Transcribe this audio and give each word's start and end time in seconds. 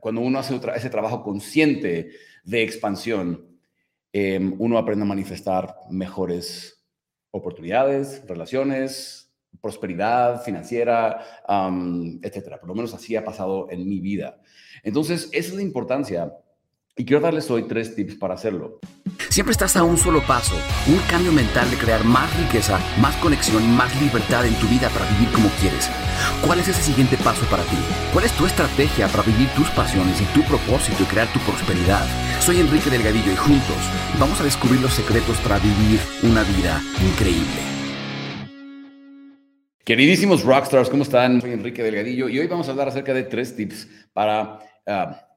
cuando 0.00 0.20
uno 0.20 0.38
hace 0.38 0.58
ese 0.74 0.90
trabajo 0.90 1.22
consciente 1.22 2.10
de 2.44 2.62
expansión, 2.62 3.46
em, 4.12 4.54
uno 4.58 4.78
aprende 4.78 5.04
a 5.04 5.08
manifestar 5.08 5.74
mejores 5.90 6.84
oportunidades, 7.30 8.22
relaciones, 8.26 9.22
prosperidad 9.60 10.42
financiera, 10.42 11.44
etcétera. 12.22 12.58
Por 12.58 12.68
lo 12.68 12.74
menos 12.74 12.94
así 12.94 13.16
ha 13.16 13.24
pasado 13.24 13.68
en 13.70 13.88
mi 13.88 14.00
vida. 14.00 14.40
Entonces, 14.82 15.28
esa 15.32 15.50
es 15.50 15.54
la 15.54 15.62
importancia. 15.62 16.32
Y 16.96 17.04
quiero 17.04 17.22
darles 17.22 17.50
hoy 17.50 17.66
tres 17.66 17.94
tips 17.94 18.16
para 18.16 18.34
hacerlo. 18.34 18.80
Siempre 19.30 19.52
estás 19.52 19.76
a 19.76 19.82
un 19.82 19.96
solo 19.96 20.20
paso, 20.26 20.54
un 20.88 20.98
cambio 21.10 21.32
mental 21.32 21.70
de 21.70 21.78
crear 21.78 22.04
más 22.04 22.36
riqueza, 22.38 22.78
más 23.00 23.16
conexión 23.16 23.62
y 23.64 23.68
más 23.68 23.98
libertad 24.00 24.44
en 24.44 24.54
tu 24.56 24.66
vida 24.66 24.90
para 24.90 25.08
vivir 25.12 25.32
como 25.32 25.48
quieres. 25.60 25.88
¿Cuál 26.44 26.60
es 26.60 26.68
ese 26.68 26.82
siguiente 26.82 27.16
paso 27.16 27.44
para 27.50 27.62
ti? 27.64 27.76
¿Cuál 28.12 28.24
es 28.24 28.32
tu 28.32 28.46
estrategia 28.46 29.08
para 29.08 29.22
vivir 29.22 29.48
tus 29.50 29.70
pasiones 29.70 30.20
y 30.20 30.24
tu 30.34 30.42
propósito 30.42 31.02
y 31.02 31.06
crear 31.06 31.32
tu 31.32 31.38
prosperidad? 31.40 32.04
Soy 32.40 32.60
Enrique 32.60 32.90
Delgadillo 32.90 33.32
y 33.32 33.36
juntos 33.36 33.76
vamos 34.18 34.40
a 34.40 34.44
descubrir 34.44 34.80
los 34.80 34.92
secretos 34.92 35.38
para 35.38 35.58
vivir 35.58 36.00
una 36.22 36.42
vida 36.42 36.82
increíble. 37.00 37.60
Queridísimos 39.84 40.44
rockstars, 40.44 40.88
¿cómo 40.88 41.02
están? 41.02 41.40
Soy 41.40 41.52
Enrique 41.52 41.82
Delgadillo 41.82 42.28
y 42.28 42.38
hoy 42.38 42.46
vamos 42.46 42.68
a 42.68 42.72
hablar 42.72 42.88
acerca 42.88 43.14
de 43.14 43.24
tres 43.24 43.56
tips 43.56 43.88
para 44.12 44.60
ah, 44.86 45.28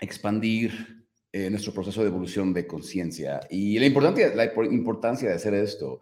expandir 0.00 1.06
eh, 1.32 1.50
nuestro 1.50 1.72
proceso 1.72 2.02
de 2.02 2.08
evolución 2.08 2.52
de 2.52 2.66
conciencia. 2.66 3.40
Y 3.50 3.78
la 3.78 3.86
importancia, 3.86 4.34
la 4.34 4.52
importancia 4.70 5.28
de 5.28 5.34
hacer 5.34 5.54
esto, 5.54 6.00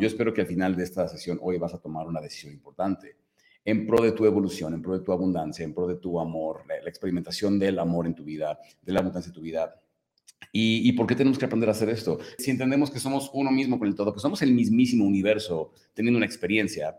yo 0.00 0.06
espero 0.06 0.32
que 0.32 0.40
al 0.40 0.46
final 0.46 0.76
de 0.76 0.84
esta 0.84 1.08
sesión 1.08 1.38
hoy 1.42 1.58
vas 1.58 1.74
a 1.74 1.78
tomar 1.78 2.06
una 2.06 2.20
decisión 2.20 2.52
importante 2.52 3.23
en 3.64 3.86
pro 3.86 4.02
de 4.02 4.12
tu 4.12 4.24
evolución, 4.26 4.74
en 4.74 4.82
pro 4.82 4.98
de 4.98 5.04
tu 5.04 5.12
abundancia, 5.12 5.64
en 5.64 5.72
pro 5.72 5.86
de 5.86 5.96
tu 5.96 6.20
amor, 6.20 6.62
la, 6.68 6.88
experimentación 6.88 7.58
del 7.58 7.78
amor 7.78 8.06
en 8.06 8.14
tu 8.14 8.24
vida, 8.24 8.58
de 8.82 8.92
la 8.92 9.00
abundancia 9.00 9.30
en 9.30 9.34
tu 9.34 9.40
vida. 9.40 9.80
¿Y, 10.52 10.88
¿Y, 10.88 10.92
por 10.92 11.06
qué 11.06 11.14
tenemos 11.14 11.38
que 11.38 11.46
aprender 11.46 11.68
a 11.68 11.72
hacer 11.72 11.88
esto? 11.88 12.18
Si 12.38 12.50
entendemos 12.50 12.90
que 12.90 13.00
somos 13.00 13.30
uno 13.32 13.50
mismo 13.50 13.78
con 13.78 13.88
el 13.88 13.94
todo, 13.94 14.12
que 14.12 14.20
somos 14.20 14.42
el 14.42 14.52
mismísimo 14.52 15.04
universo 15.04 15.72
teniendo 15.94 16.18
una 16.18 16.26
experiencia, 16.26 16.96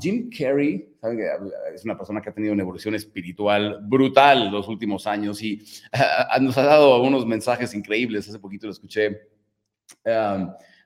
Jim 0.00 0.30
Carrey 0.36 0.96
es 1.74 1.84
una 1.84 1.96
persona 1.96 2.20
que 2.20 2.30
ha 2.30 2.34
tenido 2.34 2.52
una 2.52 2.62
evolución 2.62 2.94
espiritual 2.94 3.78
brutal 3.82 4.50
los 4.50 4.66
últimos 4.68 5.06
años 5.06 5.40
y 5.42 5.62
nos 6.40 6.58
ha 6.58 6.62
dado 6.64 6.94
algunos 6.94 7.24
mensajes 7.26 7.74
increíbles. 7.74 8.28
Hace 8.28 8.38
poquito 8.38 8.66
lo 8.66 8.72
escuché 8.72 9.28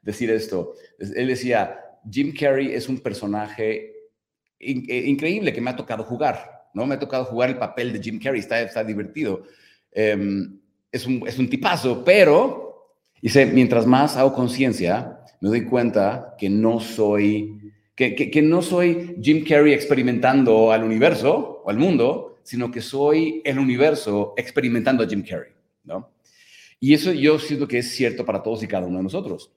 decir 0.02 0.30
esto. 0.30 0.74
Él 0.98 1.28
decía, 1.28 1.80
Jim 2.10 2.34
Carrey 2.38 2.74
es 2.74 2.88
un 2.88 2.98
personaje 2.98 3.93
eh, 4.64 5.04
increíble 5.06 5.52
que 5.52 5.60
me 5.60 5.70
ha 5.70 5.76
tocado 5.76 6.04
jugar, 6.04 6.68
¿no? 6.74 6.86
Me 6.86 6.94
ha 6.94 6.98
tocado 6.98 7.24
jugar 7.24 7.50
el 7.50 7.58
papel 7.58 7.92
de 7.92 8.02
Jim 8.02 8.18
Carrey, 8.18 8.40
está, 8.40 8.60
está 8.60 8.82
divertido. 8.82 9.42
Em, 9.92 10.58
es, 10.90 11.06
un, 11.06 11.26
es 11.26 11.38
un 11.38 11.48
tipazo, 11.48 12.04
pero, 12.04 12.96
dice, 13.20 13.46
mientras 13.46 13.86
más 13.86 14.16
hago 14.16 14.32
conciencia, 14.32 15.20
me 15.40 15.48
doy 15.48 15.64
cuenta 15.64 16.34
que 16.38 16.48
no 16.48 16.80
soy 16.80 17.64
que, 17.96 18.42
no 18.42 18.60
soy 18.60 19.16
Jim 19.22 19.44
Carrey 19.46 19.72
experimentando 19.72 20.72
al 20.72 20.82
universo 20.82 21.62
o 21.64 21.70
al 21.70 21.78
mundo, 21.78 22.38
sino 22.42 22.70
que 22.70 22.80
soy 22.80 23.40
el 23.44 23.58
universo 23.58 24.34
experimentando 24.36 25.04
a 25.04 25.08
Jim 25.08 25.22
Carrey, 25.22 25.52
¿no? 25.84 26.10
Y 26.80 26.92
eso 26.92 27.12
yo 27.12 27.38
siento 27.38 27.68
que 27.68 27.78
es 27.78 27.92
cierto 27.92 28.24
para 28.24 28.42
todos 28.42 28.62
y 28.62 28.66
cada 28.66 28.86
uno 28.86 28.98
de 28.98 29.04
nosotros. 29.04 29.50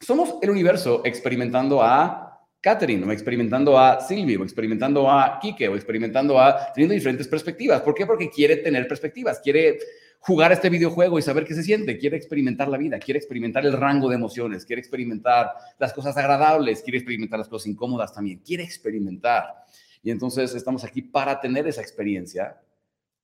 Somos 0.00 0.36
el 0.40 0.50
universo 0.50 1.02
experimentando 1.04 1.82
a 1.82 2.31
Catherine, 2.62 3.04
o 3.04 3.10
experimentando 3.10 3.76
a 3.76 4.00
Silvio, 4.00 4.40
o 4.40 4.44
experimentando 4.44 5.10
a 5.10 5.40
Kike, 5.40 5.68
o 5.68 5.74
experimentando 5.74 6.38
a 6.38 6.72
teniendo 6.72 6.94
diferentes 6.94 7.26
perspectivas. 7.26 7.82
¿Por 7.82 7.92
qué? 7.92 8.06
Porque 8.06 8.30
quiere 8.30 8.56
tener 8.58 8.86
perspectivas, 8.86 9.40
quiere 9.40 9.80
jugar 10.20 10.52
este 10.52 10.70
videojuego 10.70 11.18
y 11.18 11.22
saber 11.22 11.44
qué 11.44 11.54
se 11.54 11.64
siente, 11.64 11.98
quiere 11.98 12.16
experimentar 12.16 12.68
la 12.68 12.78
vida, 12.78 13.00
quiere 13.00 13.18
experimentar 13.18 13.66
el 13.66 13.72
rango 13.72 14.08
de 14.08 14.14
emociones, 14.14 14.64
quiere 14.64 14.78
experimentar 14.78 15.50
las 15.80 15.92
cosas 15.92 16.16
agradables, 16.16 16.82
quiere 16.82 16.98
experimentar 16.98 17.40
las 17.40 17.48
cosas 17.48 17.66
incómodas 17.66 18.14
también, 18.14 18.38
quiere 18.38 18.62
experimentar. 18.62 19.64
Y 20.00 20.12
entonces 20.12 20.54
estamos 20.54 20.84
aquí 20.84 21.02
para 21.02 21.40
tener 21.40 21.66
esa 21.66 21.80
experiencia, 21.80 22.56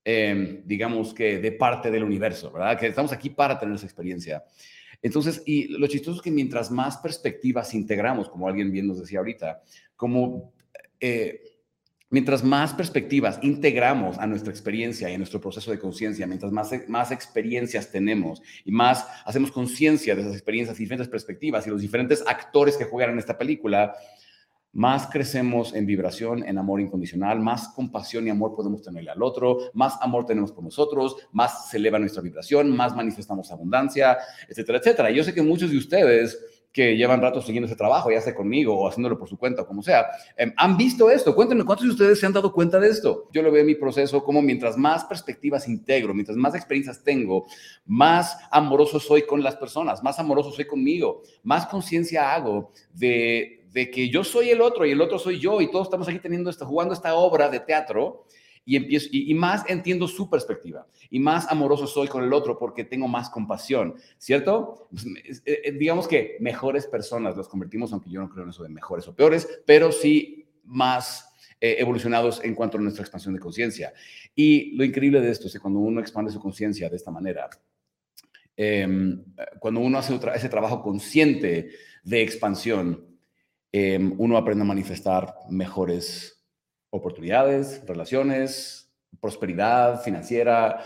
em, 0.03 0.63
digamos 0.65 1.15
que 1.15 1.39
de 1.39 1.53
parte 1.53 1.93
del 1.93 2.03
universo, 2.03 2.51
¿verdad? 2.51 2.77
Que 2.77 2.89
estamos 2.89 3.13
aquí 3.13 3.31
para 3.31 3.57
tener 3.57 3.77
esa 3.77 3.87
experiencia. 3.87 4.43
Entonces, 5.03 5.43
y 5.47 5.69
lo 5.69 5.87
chistoso 5.87 6.17
es 6.17 6.23
que 6.23 6.31
mientras 6.31 6.71
más 6.71 6.99
perspectivas 6.99 7.75
integramos, 7.75 8.29
como 8.29 8.49
alguien 8.49 8.71
bien 8.71 8.87
nos 8.87 9.01
decía 9.01 9.19
ahorita, 9.19 9.63
como... 9.97 10.53
Eh, 11.01 11.43
Mientras 12.11 12.43
más 12.43 12.73
perspectivas 12.73 13.39
integramos 13.43 14.17
a 14.17 14.27
nuestra 14.27 14.51
experiencia 14.51 15.11
y 15.11 15.15
a 15.15 15.19
nuestro 15.19 15.43
proceso 15.43 15.71
de 15.71 15.79
conciencia, 15.79 16.27
mientras 16.27 16.51
más, 16.53 16.71
más 16.89 17.11
experiencias 17.11 17.93
tenemos 17.93 18.41
y 18.65 18.73
más 18.73 19.07
hacemos 19.27 19.53
conciencia 19.53 20.15
de 20.15 20.23
esas 20.23 20.33
experiencias 20.33 20.81
y 20.81 20.85
diferentes 20.85 21.09
perspectivas 21.09 21.67
y 21.67 21.71
los 21.71 21.83
diferentes 21.83 22.25
actores 22.27 22.79
que 22.79 22.87
juegan 22.87 23.13
en 23.13 23.19
esta 23.19 23.37
película, 23.37 23.95
más 24.79 25.09
crecemos 25.09 25.75
en 25.75 25.87
vibración, 25.87 26.47
en 26.47 26.57
amor 26.57 26.81
incondicional, 26.81 27.41
más 27.41 27.67
compasión 27.71 28.29
y 28.29 28.31
amor 28.31 28.55
podemos 28.55 28.81
tenerle 28.81 29.11
al 29.11 29.21
otro, 29.25 29.59
más 29.75 29.99
amor 30.01 30.25
tenemos 30.25 30.53
por 30.53 30.63
nosotros, 30.63 31.17
más 31.33 31.69
se 31.69 31.79
eleva 31.79 31.99
nuestra 31.99 32.23
vibración, 32.23 32.77
más 32.77 32.95
manifestamos 32.95 33.51
abundancia, 33.51 34.17
etcétera, 34.49 34.79
etcétera. 34.79 35.11
Yo 35.11 35.25
sé 35.25 35.35
que 35.35 35.43
muchos 35.43 35.73
de 35.73 35.79
ustedes 35.79 36.39
que 36.73 36.97
llevan 36.97 37.21
rato 37.21 37.43
siguiendo 37.43 37.67
ese 37.67 37.75
trabajo, 37.75 38.13
ya 38.13 38.21
sea 38.21 38.37
conmigo 38.37 38.79
o 38.79 38.87
haciéndolo 38.87 39.19
por 39.19 39.29
su 39.29 39.37
cuenta 39.37 39.63
o 39.63 39.67
como 39.67 39.83
sea, 39.83 40.07
em, 40.37 40.53
han 40.57 40.77
visto 40.77 41.11
esto. 41.11 41.35
Cuéntenme, 41.35 41.65
¿cuántos 41.65 41.87
de 41.89 41.93
ustedes 41.95 42.21
se 42.21 42.27
han 42.27 42.33
dado 42.33 42.53
cuenta 42.53 42.79
de 42.79 42.89
esto? 42.89 43.29
Yo 43.33 43.43
lo 43.43 43.51
veo 43.51 43.63
en 43.63 43.67
mi 43.67 43.75
proceso 43.75 44.23
como 44.23 44.43
mientras 44.43 44.77
más 44.77 45.05
perspectivas 45.07 45.67
integro, 45.67 46.15
mientras 46.15 46.37
más 46.37 46.55
experiencias 46.55 47.03
tengo, 47.03 47.47
más 47.85 48.39
amoroso 48.53 49.01
soy 49.01 49.23
con 49.23 49.43
las 49.43 49.57
personas, 49.57 50.05
más 50.05 50.21
amoroso 50.21 50.53
soy 50.53 50.67
conmigo, 50.67 51.23
más 51.43 51.67
conciencia 51.67 52.33
hago 52.33 52.71
de, 52.93 53.58
de 53.73 53.91
que 53.91 54.09
yo 54.09 54.25
soy 54.25 54.51
el 54.51 54.61
otro 54.61 54.87
y 54.87 54.93
el 54.93 55.01
otro 55.01 55.19
soy 55.19 55.39
yo 55.39 55.61
y 55.61 55.71
todos 55.71 55.87
estamos 55.87 56.09
aquí 56.09 56.19
teniendo 56.19 56.51
esta, 56.51 56.65
jugando 56.65 56.95
esta 56.95 57.15
obra 57.15 57.49
de 57.49 57.61
teatro 57.61 58.27
y, 58.65 58.77
empiezo, 58.77 59.09
y, 59.13 59.33
más 59.35 59.65
entiendo 59.69 60.07
su 60.07 60.29
perspectiva 60.29 60.87
y 61.09 61.19
más 61.21 61.51
amoroso 61.51 61.87
soy 61.87 62.07
con 62.09 62.23
el 62.23 62.33
otro 62.33 62.59
porque 62.59 62.85
tengo 62.85 63.09
más 63.09 63.31
compasión, 63.31 63.95
¿cierto? 64.19 64.89
Pues, 64.91 65.43
eh, 65.47 65.63
eh, 65.65 65.73
digamos 65.73 66.07
que 66.07 66.37
mejores 66.41 66.87
personas 66.87 67.37
los 67.37 67.49
convertimos, 67.49 67.93
aunque 67.93 68.11
yo 68.11 68.21
no 68.21 68.29
creo 68.29 68.45
en 68.45 68.51
eso 68.51 68.63
de 68.63 68.69
mejores 68.69 69.09
o 69.09 69.15
peores, 69.15 69.49
pero 69.65 69.91
sí 69.91 70.51
más 70.65 71.29
eh, 71.61 71.77
evolucionados 71.79 72.45
en 72.45 72.55
cuanto 72.55 72.79
a 72.79 72.81
nuestra 72.81 73.03
expansión 73.03 73.35
de 73.35 73.41
conciencia. 73.41 73.93
Y 74.35 74.77
lo 74.77 74.85
increíble 74.85 75.21
de 75.21 75.31
esto 75.31 75.47
es 75.47 75.55
que 75.55 75.61
cuando 75.61 75.81
uno 75.81 76.01
expande 76.01 76.31
su 76.31 76.39
conciencia 76.39 76.89
de 76.89 76.97
esta 76.97 77.11
manera, 77.11 77.49
em, 78.55 79.25
cuando 79.59 79.81
uno 79.81 79.99
hace 79.99 80.19
ese 80.35 80.49
trabajo 80.49 80.83
consciente 80.83 81.71
de 82.05 82.23
expansión, 82.23 83.08
em, 83.73 84.15
uno 84.19 84.37
aprende 84.37 84.63
a 84.63 84.67
manifestar 84.67 85.35
mejores 85.51 86.45
oportunidades, 86.91 87.83
relaciones, 87.87 88.89
prosperidad 89.21 90.03
financiera, 90.03 90.83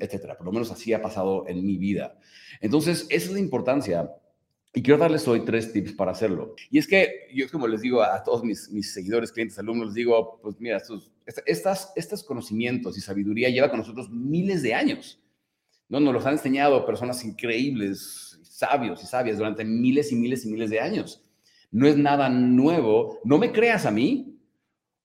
etcétera. 0.00 0.36
Por 0.36 0.46
lo 0.46 0.52
menos 0.52 0.70
así 0.70 0.92
ha 0.92 1.02
pasado 1.02 1.46
en 1.48 1.64
mi 1.64 1.76
vida. 1.76 2.18
Entonces, 2.60 3.06
esa 3.10 3.26
es 3.26 3.32
la 3.32 3.40
importancia. 3.40 4.10
Y 4.72 4.82
quiero 4.82 4.98
darles 4.98 5.26
hoy 5.26 5.44
tres 5.44 5.72
tips 5.72 5.92
para 5.92 6.12
hacerlo. 6.12 6.54
Y 6.70 6.78
es 6.78 6.86
que 6.86 7.28
yo, 7.32 7.50
como 7.50 7.66
les 7.66 7.80
digo 7.80 8.02
a 8.02 8.22
todos 8.22 8.44
mis, 8.44 8.70
mis 8.70 8.92
seguidores, 8.92 9.32
clientes, 9.32 9.58
alumnos, 9.58 9.86
les 9.86 9.94
digo, 9.94 10.38
pues 10.42 10.56
mira, 10.58 10.76
estos, 10.76 11.10
estas, 11.46 11.92
estos 11.96 12.22
conocimientos 12.22 12.96
y 12.98 13.00
sabiduría 13.00 13.48
lleva 13.48 13.70
con 13.70 13.78
nosotros 13.78 14.10
miles 14.10 14.62
de 14.62 14.74
años. 14.74 15.18
¿no? 15.88 15.98
Nos 16.00 16.12
los 16.12 16.26
han 16.26 16.34
enseñado 16.34 16.84
personas 16.84 17.24
increíbles, 17.24 18.38
sabios 18.44 19.02
y 19.02 19.06
sabias 19.06 19.38
durante 19.38 19.64
miles 19.64 20.12
y 20.12 20.16
miles 20.16 20.44
y 20.44 20.50
miles 20.50 20.68
de 20.68 20.80
años. 20.80 21.25
No 21.76 21.86
es 21.86 21.98
nada 21.98 22.30
nuevo. 22.30 23.20
No 23.22 23.36
me 23.36 23.52
creas 23.52 23.84
a 23.84 23.90
mí, 23.90 24.32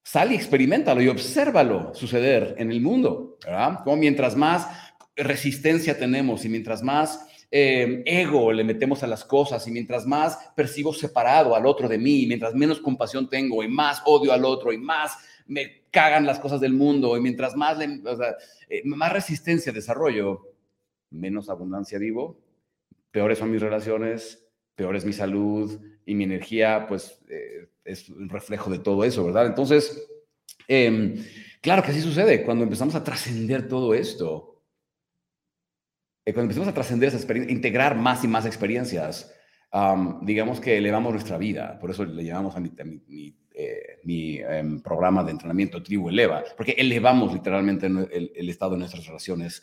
Sal 0.04 0.32
y 0.32 0.36
experimentalo 0.36 1.02
y 1.02 1.10
obsérvalo 1.10 1.94
suceder 1.94 2.56
en 2.58 2.72
el 2.72 2.82
mundo, 2.82 3.38
¿verdad? 3.46 3.80
Como 3.84 3.98
mientras 3.98 4.36
más 4.36 4.68
resistencia 5.16 6.00
tenemos 6.00 6.44
y 6.44 6.50
mientras 6.50 6.82
más 6.82 7.28
eh, 7.52 8.02
ego 8.06 8.52
le 8.52 8.64
metemos 8.64 9.04
a 9.04 9.08
las 9.08 9.24
cosas 9.24 9.68
y 9.68 9.72
mientras 9.72 10.08
más 10.08 10.52
percibo 10.56 10.92
separado 10.92 11.56
al 11.56 11.68
otro 11.68 11.88
de 11.88 12.00
mí, 12.00 12.26
mientras 12.26 12.56
menos 12.56 12.80
compasión 12.80 13.30
tengo 13.30 13.62
y 13.64 13.68
más 13.68 14.02
odio 14.06 14.34
al 14.34 14.44
otro 14.44 14.74
y 14.74 14.80
más 14.80 15.18
me 15.46 15.84
cagan 15.92 16.26
las 16.26 16.40
cosas 16.40 16.62
del 16.62 16.74
mundo 16.74 17.16
y 17.16 17.22
mientras 17.22 17.56
más, 17.56 17.78
eh, 17.80 18.82
más 18.86 19.14
resistencia 19.14 19.72
desarrollo, 19.72 20.48
menos 21.12 21.50
abundancia 21.50 22.00
vivo, 22.00 22.40
peores 23.12 23.38
son 23.38 23.52
mis 23.52 23.62
relaciones, 23.62 24.48
peor 24.82 24.96
es 24.96 25.06
mi 25.06 25.14
salud 25.14 25.80
y 26.08 26.16
mi 26.16 26.24
energía, 26.24 26.88
pues 26.88 27.22
eh, 27.30 27.70
es 27.86 28.10
un 28.10 28.30
reflejo 28.30 28.72
de 28.72 28.80
todo 28.80 29.04
eso, 29.04 29.24
¿verdad? 29.24 29.46
Entonces, 29.46 30.10
em, 30.68 31.24
claro 31.62 31.84
que 31.84 31.92
así 31.92 32.02
sucede 32.02 32.44
cuando 32.44 32.64
empezamos 32.64 32.96
a 32.96 33.04
trascender 33.04 33.68
todo 33.68 33.94
esto. 33.94 34.64
Eh, 36.26 36.34
cuando 36.34 36.46
empezamos 36.46 36.68
a 36.68 36.74
trascender 36.74 37.10
esa 37.10 37.18
experiencia, 37.18 37.54
integrar 37.54 37.96
más 37.96 38.24
y 38.24 38.28
más 38.28 38.48
experiencias, 38.48 39.32
digamos 40.24 40.60
que 40.60 40.78
elevamos 40.78 41.14
nuestra 41.14 41.38
vida. 41.38 41.78
Por 41.80 41.92
eso 41.92 42.04
le 42.04 42.24
llamamos 42.26 42.56
a 42.56 42.60
mi, 42.60 42.72
eh, 42.78 42.88
mi 43.08 43.36
em, 44.06 44.80
programa 44.80 45.24
de 45.24 45.32
entrenamiento 45.32 45.82
Tribu 45.82 46.10
Eleva, 46.10 46.44
porque 46.56 46.76
elevamos 46.78 47.34
literalmente 47.34 47.88
el, 47.88 48.50
estado 48.50 48.72
de 48.72 48.80
nuestras 48.80 49.06
relaciones, 49.06 49.62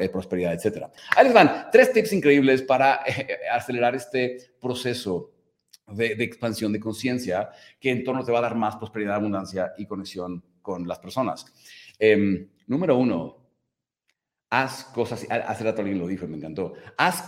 eh, 0.00 0.08
prosperidad, 0.08 0.52
etc. 0.52 0.86
Ahí 1.16 1.24
les 1.24 1.34
van 1.34 1.68
tres 1.70 1.92
tips 1.92 2.12
increíbles 2.12 2.62
para 2.62 3.04
acelerar 3.52 3.94
este 3.94 4.38
proceso 4.60 5.32
de, 5.88 6.12
expansión 6.24 6.72
de 6.72 6.80
conciencia 6.80 7.50
que 7.80 7.90
en 7.90 8.04
torno 8.04 8.24
te 8.24 8.32
va 8.32 8.38
a 8.38 8.42
dar 8.42 8.56
más 8.56 8.76
prosperidad, 8.76 9.16
abundancia 9.16 9.72
y 9.78 9.86
conexión 9.86 10.42
con 10.60 10.86
las 10.86 10.98
personas. 10.98 11.46
Em, 11.98 12.48
número 12.66 12.96
uno, 12.98 13.45
haz 14.48 14.84
cosas, 14.84 15.26
hace 15.28 15.64
rato 15.64 15.80
alguien 15.80 15.98
lo 15.98 16.06
dijo 16.06 16.26
me 16.28 16.36
encantó, 16.36 16.74
haz, 16.96 17.24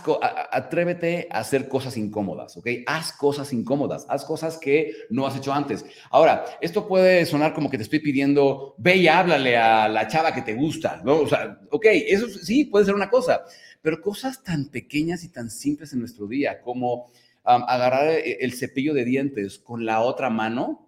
atrévete 0.51 1.27
a 1.31 1.39
hacer 1.39 1.67
cosas 1.67 1.97
incómodas, 1.97 2.55
¿ok? 2.55 2.67
Haz 2.87 3.11
cosas 3.11 3.51
incómodas, 3.51 4.05
haz 4.09 4.23
cosas 4.23 4.57
que 4.57 4.93
no 5.09 5.27
has 5.27 5.35
hecho 5.35 5.53
antes. 5.53 5.85
Ahora, 6.09 6.45
esto 6.61 6.87
puede 6.87 7.25
sonar 7.25 7.53
como 7.53 7.69
que 7.69 7.77
te 7.77 7.83
estoy 7.83 7.99
pidiendo, 7.99 8.75
ve 8.77 8.95
y 8.95 9.07
háblale 9.07 9.57
a 9.57 9.89
la 9.89 10.07
chava 10.07 10.33
que 10.33 10.43
te 10.43 10.53
gusta, 10.53 11.01
¿no? 11.03 11.19
O 11.19 11.27
sea, 11.27 11.59
ok, 11.71 11.85
eso 12.07 12.29
sí 12.29 12.65
puede 12.65 12.85
ser 12.85 12.95
una 12.95 13.09
cosa, 13.09 13.43
pero 13.81 14.01
cosas 14.01 14.43
tan 14.43 14.69
pequeñas 14.69 15.23
y 15.23 15.29
tan 15.29 15.49
simples 15.49 15.91
en 15.93 15.99
nuestro 15.99 16.25
día 16.27 16.61
como 16.61 17.11
agarrar 17.43 18.09
e, 18.09 18.37
el 18.41 18.53
cepillo 18.53 18.93
de 18.93 19.05
dientes 19.05 19.59
con 19.59 19.85
la 19.85 20.01
otra 20.01 20.29
mano 20.29 20.87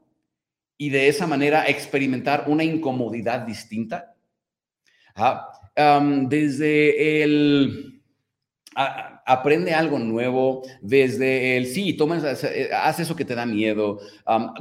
y 0.77 0.89
de 0.89 1.09
esa 1.09 1.27
manera 1.27 1.67
experimentar 1.67 2.45
una 2.47 2.63
incomodidad 2.63 3.41
distinta. 3.41 4.15
¿Ah? 5.75 5.99
desde 6.29 7.23
el 7.23 8.01
aprende 9.31 9.73
algo 9.73 9.97
nuevo, 9.97 10.61
desde 10.81 11.55
el 11.55 11.65
sí, 11.67 11.93
toma, 11.93 12.17
haz 12.17 12.99
eso 12.99 13.15
que 13.15 13.25
te 13.25 13.35
da 13.35 13.45
miedo, 13.45 13.99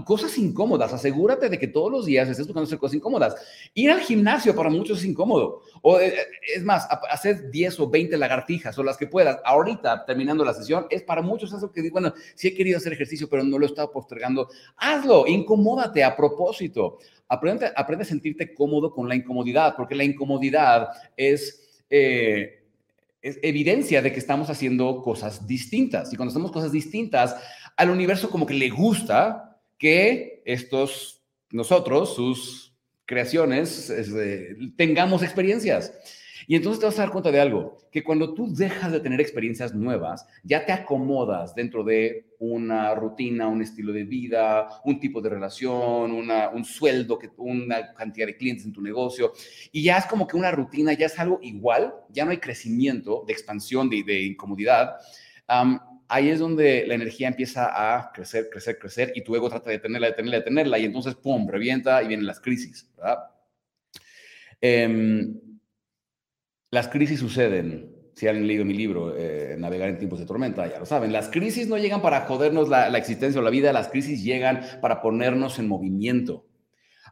cosas 0.05 0.37
incómodas, 0.38 0.93
asegúrate 0.93 1.49
de 1.49 1.58
que 1.58 1.67
todos 1.67 1.90
los 1.90 2.06
días 2.06 2.28
estés 2.28 2.46
buscando 2.46 2.67
hacer 2.67 2.78
cosas 2.78 2.96
incómodas. 2.96 3.34
Ir 3.75 3.90
al 3.90 4.00
gimnasio 4.00 4.55
para 4.55 4.70
muchos 4.70 4.99
es 4.99 5.05
incómodo, 5.05 5.62
o 5.82 5.99
eh, 5.99 6.08
eh, 6.08 6.26
es 6.56 6.62
más, 6.62 6.87
hacer 7.11 7.50
10 7.50 7.81
o 7.81 7.90
20 7.90 8.17
lagartijas 8.17 8.78
o 8.78 8.82
las 8.84 8.96
que 8.96 9.06
puedas, 9.06 9.38
ahorita 9.44 10.05
terminando 10.05 10.44
la 10.44 10.55
sesión, 10.55 10.87
es 10.88 11.02
para 11.02 11.23
muchos 11.23 11.52
eso 11.52 11.73
que, 11.73 11.90
bueno, 11.90 12.14
sí 12.34 12.49
he 12.49 12.55
querido 12.55 12.78
hacer 12.78 12.93
ejercicio, 12.93 13.28
pero 13.28 13.43
no 13.43 13.58
lo 13.58 13.66
he 13.66 13.69
estado 13.69 13.90
postergando, 13.90 14.49
hazlo, 14.76 15.26
incomódate 15.26 16.05
a 16.05 16.14
propósito. 16.16 16.99
Aprende, 17.28 17.70
aprende 17.76 18.02
a 18.02 18.06
sentirte 18.06 18.55
cómodo 18.55 18.93
con 18.93 19.08
la 19.08 19.14
incomodidad, 19.14 19.75
porque 19.76 19.94
la 19.94 20.05
incomodidad 20.05 20.88
es... 21.16 21.66
Eh, 21.88 22.60
es 23.22 23.38
evidencia 23.43 24.02
de 24.02 24.12
que 24.12 24.19
estamos 24.19 24.50
haciendo 24.50 25.02
cosas 25.02 25.46
distintas. 25.46 26.12
Y 26.12 26.17
cuando 26.17 26.31
hacemos 26.31 26.52
cosas 26.52 26.72
distintas, 26.72 27.37
al 27.76 27.90
universo 27.90 28.31
como 28.31 28.46
que 28.46 28.55
le 28.55 28.70
gusta 28.70 29.61
que 29.78 30.43
estos, 30.44 31.22
nosotros, 31.50 32.14
sus 32.14 32.75
creaciones, 33.05 33.93
tengamos 34.76 35.22
experiencias. 35.22 35.93
Y 36.46 36.56
entonces 36.56 36.81
te 36.81 36.87
vas 36.87 36.98
a 36.98 37.02
dar 37.02 37.10
cuenta 37.10 37.31
de 37.31 37.40
algo, 37.40 37.78
que 37.90 38.02
cuando 38.02 38.34
tú 38.34 38.52
dejas 38.52 38.92
de 38.92 39.00
tener 39.00 39.20
experiencias 39.20 39.75
nuevas, 39.75 40.26
ya 40.42 40.64
te 40.64 40.72
acomodas 40.72 41.54
dentro 41.54 41.84
de 41.84 42.31
una 42.38 42.94
rutina, 42.94 43.48
un 43.48 43.62
estilo 43.62 43.92
de 43.92 44.04
vida, 44.04 44.69
un 44.84 44.98
tipo 44.98 45.20
de 45.20 45.28
relación, 45.28 46.12
un 46.12 46.64
sueldo, 46.64 47.19
una 47.37 47.92
cantidad 47.94 48.26
de 48.26 48.37
clientes 48.37 48.64
en 48.64 48.72
tu 48.72 48.81
negocio, 48.81 49.32
y 49.72 49.82
ya 49.82 49.98
es 49.98 50.06
como 50.06 50.26
que 50.26 50.37
una 50.37 50.50
rutina, 50.50 50.92
ya 50.94 51.06
es 51.06 51.19
algo 51.19 51.38
igual, 51.42 51.94
ya 52.10 52.25
no 52.25 52.31
hay 52.31 52.38
crecimiento 52.38 53.25
de 53.26 53.32
expansión, 53.32 53.90
de, 53.90 54.02
de 54.02 54.22
incomodidad. 54.22 54.96
ahí 56.08 56.28
es 56.28 56.38
donde 56.38 56.87
la 56.87 56.94
energía 56.94 57.28
empieza 57.28 57.70
a 57.70 58.10
crecer, 58.12 58.48
crecer, 58.50 58.78
crecer, 58.78 59.12
y 59.14 59.22
tu 59.22 59.37
ego 59.37 59.48
trata 59.48 59.70
de 59.70 59.78
tenerla, 59.78 60.08
de 60.08 60.14
tenerla, 60.14 60.37
de 60.38 60.44
tenerla, 60.44 60.78
y 60.78 60.84
entonces, 60.84 61.14
¡pum!, 61.14 61.46
revienta 61.48 62.02
y 62.02 62.08
vienen 62.08 62.26
las 62.26 62.40
crisis, 62.40 62.88
¿verdad? 62.96 63.19
Em, 64.60 65.40
las 66.70 66.88
crisis 66.88 67.20
suceden. 67.20 67.96
Si 68.14 68.28
han 68.28 68.46
leído 68.46 68.64
mi 68.64 68.75
libro, 68.75 69.14
eh, 69.17 69.56
Navegar 69.58 69.88
en 69.88 69.99
tiempos 69.99 70.19
de 70.19 70.26
tormenta, 70.26 70.69
ya 70.69 70.78
lo 70.78 70.87
saben. 70.87 71.12
Las 71.12 71.28
crisis 71.28 71.69
no 71.69 71.78
llegan 71.78 72.02
para 72.02 72.22
jodernos 72.22 72.69
la, 72.69 72.87
existencia 72.99 73.40
o 73.40 73.44
la 73.44 73.50
vida, 73.50 73.72
las 73.72 73.88
crisis 73.88 74.22
llegan 74.22 74.61
para 74.81 75.00
ponernos 75.00 75.58
en 75.58 75.69
movimiento. 75.69 76.46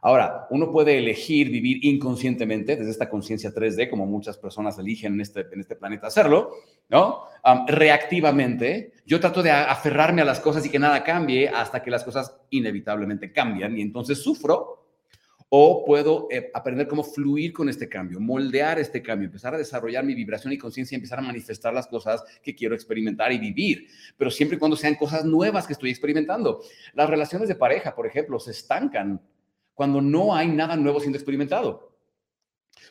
Ahora, 0.01 0.47
uno 0.49 0.71
puede 0.71 0.97
elegir 0.97 1.49
vivir 1.49 1.83
inconscientemente 1.83 2.77
desde 2.77 2.91
esta 2.91 3.09
conciencia 3.09 3.53
3D, 3.53 3.89
como 3.89 4.05
muchas 4.05 4.37
personas 4.37 4.79
eligen 4.79 5.15
en 5.15 5.21
este, 5.21 5.45
en 5.51 5.59
este 5.59 5.75
planeta 5.75 6.07
hacerlo, 6.07 6.51
¿no? 6.87 7.23
reactivamente. 7.67 8.93
Yo 9.05 9.19
trato 9.19 9.43
de 9.43 9.51
aferrarme 9.51 10.21
a 10.21 10.25
las 10.25 10.39
cosas 10.39 10.65
y 10.65 10.69
que 10.69 10.79
nada 10.79 11.03
cambie 11.03 11.49
hasta 11.49 11.81
que 11.83 11.91
las 11.91 12.05
cosas 12.05 12.39
inevitablemente 12.49 13.33
cambian 13.33 13.77
y 13.77 13.81
entonces 13.81 14.19
sufro 14.19 14.78
o 15.49 15.83
puedo 15.83 16.27
eh, 16.29 16.51
aprender 16.53 16.87
cómo 16.87 17.03
fluir 17.03 17.51
con 17.51 17.69
este 17.69 17.89
cambio, 17.89 18.19
moldear 18.19 18.79
este 18.79 19.01
cambio, 19.01 19.25
empezar 19.25 19.55
a 19.55 19.57
desarrollar 19.57 20.05
mi 20.05 20.13
vibración 20.13 20.53
y 20.53 20.57
conciencia 20.59 20.95
empezar 20.95 21.17
a 21.19 21.23
manifestar 21.23 21.73
las 21.73 21.87
cosas 21.87 22.23
que 22.43 22.55
quiero 22.55 22.75
experimentar 22.75 23.31
y 23.31 23.39
vivir, 23.39 23.87
pero 24.15 24.29
siempre 24.29 24.57
y 24.57 24.59
cuando 24.59 24.77
sean 24.77 24.95
cosas 24.95 25.25
nuevas 25.25 25.65
que 25.65 25.73
estoy 25.73 25.89
experimentando. 25.89 26.61
Las 26.93 27.09
relaciones 27.09 27.47
de 27.47 27.55
pareja, 27.55 27.95
por 27.95 28.05
ejemplo, 28.05 28.39
se 28.39 28.51
estancan 28.51 29.19
cuando 29.73 30.01
no 30.01 30.35
hay 30.35 30.47
nada 30.47 30.75
nuevo 30.75 30.99
siendo 30.99 31.17
experimentado. 31.17 31.89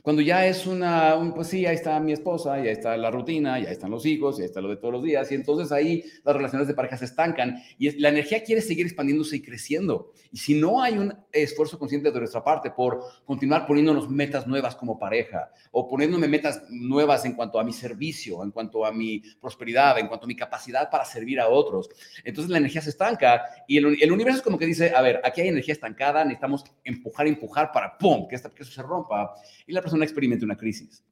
Cuando 0.03 0.23
ya 0.23 0.47
es 0.47 0.67
una, 0.67 1.17
pues 1.35 1.49
sí, 1.49 1.67
ahí 1.67 1.75
está 1.75 1.99
mi 2.01 2.13
esposa, 2.13 2.63
ya 2.63 2.71
está 2.71 2.97
la 2.97 3.11
rutina, 3.11 3.59
ya 3.59 3.71
están 3.71 3.91
los 3.91 4.07
hijos, 4.07 4.39
ya 4.39 4.45
está 4.45 4.61
lo 4.61 4.69
de 4.69 4.77
todos 4.77 4.93
los 4.93 5.03
días, 5.03 5.31
y 5.33 5.35
entonces 5.35 5.73
ahí 5.73 6.05
las 6.25 6.37
relaciones 6.37 6.69
de 6.69 6.75
pareja 6.75 6.97
se 6.97 7.05
estancan 7.05 7.63
y 7.79 7.91
la 7.99 8.09
energía 8.09 8.43
quiere 8.43 8.63
seguir 8.63 8.87
expandiéndose 8.87 9.37
y 9.37 9.43
creciendo. 9.43 10.13
Y 10.33 10.39
si 10.39 10.55
no 10.55 10.83
hay 10.83 10.99
un 10.99 11.15
esfuerzo 11.33 11.79
consciente 11.79 12.11
de 12.11 12.19
nuestra 12.19 12.45
parte 12.45 12.71
por 12.71 13.03
continuar 13.25 13.67
poniéndonos 13.67 14.09
metas 14.09 14.47
nuevas 14.47 14.77
como 14.77 14.99
pareja 14.99 15.51
o 15.71 15.89
poniéndome 15.89 16.29
metas 16.29 16.63
nuevas 16.71 17.25
en 17.25 17.33
cuanto 17.33 17.59
a 17.59 17.65
mi 17.65 17.73
servicio, 17.73 18.43
en 18.43 18.51
cuanto 18.51 18.85
a 18.85 18.93
mi 18.93 19.23
prosperidad, 19.41 19.99
en 19.99 20.07
cuanto 20.07 20.25
a 20.25 20.29
mi 20.29 20.37
capacidad 20.37 20.91
para 20.91 21.05
servir 21.05 21.41
a 21.41 21.49
otros, 21.49 21.89
entonces 22.25 22.51
la 22.51 22.59
energía 22.59 22.83
se 22.83 22.91
estanca 22.91 23.43
y 23.67 23.79
el, 23.79 23.97
el 24.01 24.13
universo 24.13 24.39
es 24.39 24.45
como 24.45 24.59
que 24.59 24.67
dice, 24.67 24.93
a 24.95 25.01
ver, 25.03 25.21
aquí 25.25 25.41
hay 25.41 25.49
energía 25.49 25.73
estancada, 25.73 26.25
necesitamos 26.25 26.65
empujar, 26.85 27.27
empujar 27.27 27.73
para, 27.73 27.97
¡pum!, 27.97 28.29
que, 28.29 28.37
esta, 28.37 28.51
que 28.51 28.63
eso 28.63 28.73
se 28.73 28.83
rompa. 28.83 29.35
Y 29.67 29.73
la 29.73 29.83
persona 29.89 30.05
experimente 30.05 30.45
una 30.45 30.57
crisis. 30.57 31.03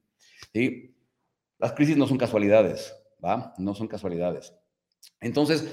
¿sí? 0.53 0.95
Las 1.57 1.73
crisis 1.73 1.97
no 1.97 2.07
son 2.07 2.17
casualidades, 2.17 2.93
¿va? 3.23 3.53
No 3.57 3.73
son 3.73 3.87
casualidades. 3.87 4.53
Entonces, 5.19 5.67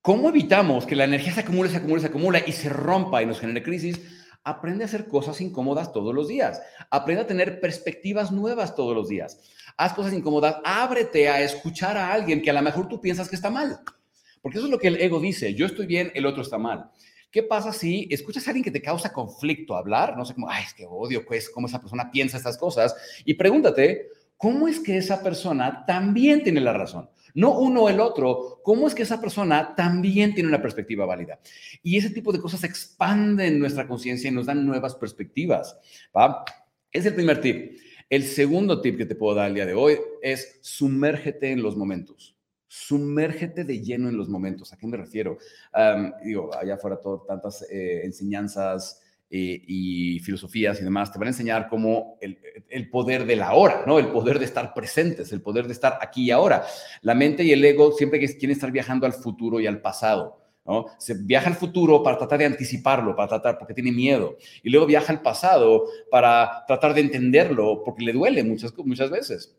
¿cómo 0.00 0.28
evitamos 0.28 0.84
que 0.84 0.96
la 0.96 1.04
energía 1.04 1.32
se 1.32 1.40
acumule, 1.40 1.70
se 1.70 1.76
acumule, 1.76 2.00
se 2.00 2.08
acumula 2.08 2.42
y 2.44 2.52
se 2.52 2.68
rompa 2.68 3.22
y 3.22 3.26
nos 3.26 3.38
genere 3.38 3.62
crisis? 3.62 4.00
Aprende 4.42 4.82
a 4.82 4.86
hacer 4.86 5.06
cosas 5.06 5.40
incómodas 5.40 5.92
todos 5.92 6.12
los 6.12 6.26
días. 6.26 6.60
Aprende 6.90 7.22
a 7.22 7.26
tener 7.26 7.60
perspectivas 7.60 8.32
nuevas 8.32 8.74
todos 8.74 8.94
los 8.94 9.08
días. 9.08 9.40
Haz 9.76 9.94
cosas 9.94 10.12
incómodas. 10.12 10.56
Ábrete 10.64 11.28
a 11.28 11.40
escuchar 11.40 11.96
a 11.96 12.12
alguien 12.12 12.42
que 12.42 12.50
a 12.50 12.54
lo 12.54 12.62
mejor 12.62 12.88
tú 12.88 13.00
piensas 13.00 13.28
que 13.28 13.36
está 13.36 13.50
mal. 13.50 13.78
Porque 14.42 14.58
eso 14.58 14.66
es 14.66 14.70
lo 14.72 14.78
que 14.78 14.88
el 14.88 15.00
ego 15.00 15.20
dice. 15.20 15.54
Yo 15.54 15.64
estoy 15.64 15.86
bien, 15.86 16.10
el 16.14 16.26
otro 16.26 16.42
está 16.42 16.58
mal. 16.58 16.90
¿Qué 17.34 17.42
pasa 17.42 17.72
si 17.72 18.06
escuchas 18.12 18.46
a 18.46 18.50
alguien 18.50 18.62
que 18.62 18.70
te 18.70 18.80
causa 18.80 19.12
conflicto 19.12 19.74
hablar? 19.74 20.16
No 20.16 20.24
sé 20.24 20.34
cómo, 20.34 20.48
ay, 20.48 20.62
es 20.64 20.72
que 20.72 20.86
odio, 20.88 21.26
pues, 21.26 21.50
cómo 21.50 21.66
esa 21.66 21.80
persona 21.80 22.08
piensa 22.08 22.36
estas 22.36 22.56
cosas. 22.56 22.94
Y 23.24 23.34
pregúntate, 23.34 24.06
¿cómo 24.36 24.68
es 24.68 24.78
que 24.78 24.96
esa 24.96 25.20
persona 25.20 25.84
también 25.84 26.44
tiene 26.44 26.60
la 26.60 26.72
razón? 26.72 27.10
No 27.34 27.58
uno 27.58 27.82
o 27.82 27.88
el 27.88 27.98
otro, 27.98 28.60
¿cómo 28.62 28.86
es 28.86 28.94
que 28.94 29.02
esa 29.02 29.20
persona 29.20 29.74
también 29.74 30.32
tiene 30.32 30.48
una 30.48 30.62
perspectiva 30.62 31.06
válida? 31.06 31.40
Y 31.82 31.96
ese 31.96 32.10
tipo 32.10 32.30
de 32.30 32.38
cosas 32.38 32.62
expanden 32.62 33.58
nuestra 33.58 33.88
conciencia 33.88 34.30
y 34.30 34.32
nos 34.32 34.46
dan 34.46 34.64
nuevas 34.64 34.94
perspectivas. 34.94 35.76
¿va? 36.16 36.44
Es 36.92 37.04
el 37.04 37.16
primer 37.16 37.40
tip. 37.40 37.80
El 38.08 38.22
segundo 38.22 38.80
tip 38.80 38.96
que 38.96 39.06
te 39.06 39.16
puedo 39.16 39.34
dar 39.34 39.48
el 39.48 39.54
día 39.56 39.66
de 39.66 39.74
hoy 39.74 39.98
es 40.22 40.60
sumérgete 40.62 41.50
en 41.50 41.64
los 41.64 41.76
momentos 41.76 42.33
sumérgete 42.74 43.62
de 43.62 43.80
lleno 43.80 44.08
en 44.08 44.16
los 44.16 44.28
momentos. 44.28 44.72
¿A 44.72 44.76
qué 44.76 44.86
me 44.86 44.96
refiero? 44.96 45.38
digo, 46.24 46.50
allá 46.54 46.74
afuera 46.74 46.96
todo, 46.96 47.20
tantas 47.20 47.62
eh, 47.70 48.02
enseñanzas 48.04 49.00
eh, 49.30 49.62
y 49.66 50.18
filosofías 50.20 50.80
y 50.80 50.84
demás 50.84 51.12
te 51.12 51.18
van 51.18 51.28
a 51.28 51.30
enseñar 51.30 51.68
cómo 51.68 52.18
el, 52.20 52.38
el, 52.68 52.90
poder 52.90 53.26
de 53.26 53.36
la 53.36 53.54
hora, 53.54 53.84
¿no? 53.86 53.98
El 53.98 54.08
poder 54.08 54.40
de 54.40 54.44
estar 54.44 54.74
presentes, 54.74 55.32
el 55.32 55.40
poder 55.40 55.66
de 55.66 55.72
estar 55.72 55.98
aquí 56.00 56.24
y 56.24 56.30
ahora. 56.32 56.64
La 57.02 57.14
mente 57.14 57.44
y 57.44 57.52
el 57.52 57.64
ego 57.64 57.92
siempre 57.92 58.18
quieren 58.18 58.50
estar 58.50 58.72
viajando 58.72 59.06
al 59.06 59.12
futuro 59.12 59.60
y 59.60 59.68
al 59.68 59.80
pasado. 59.80 60.40
¿no? 60.66 60.86
Se 60.98 61.14
viaja 61.14 61.48
al 61.48 61.56
futuro 61.56 62.02
para 62.02 62.18
tratar 62.18 62.40
de 62.40 62.46
anticiparlo, 62.46 63.14
para 63.14 63.28
tratar, 63.28 63.58
porque 63.58 63.74
tiene 63.74 63.92
miedo. 63.92 64.36
Y 64.62 64.70
luego 64.70 64.86
viaja 64.86 65.12
al 65.12 65.22
pasado 65.22 65.84
para 66.10 66.64
tratar 66.66 66.94
de 66.94 67.02
entenderlo, 67.02 67.82
porque 67.84 68.04
le 68.04 68.12
duele 68.12 68.42
muchas, 68.42 68.74
muchas 68.78 69.10
veces. 69.10 69.56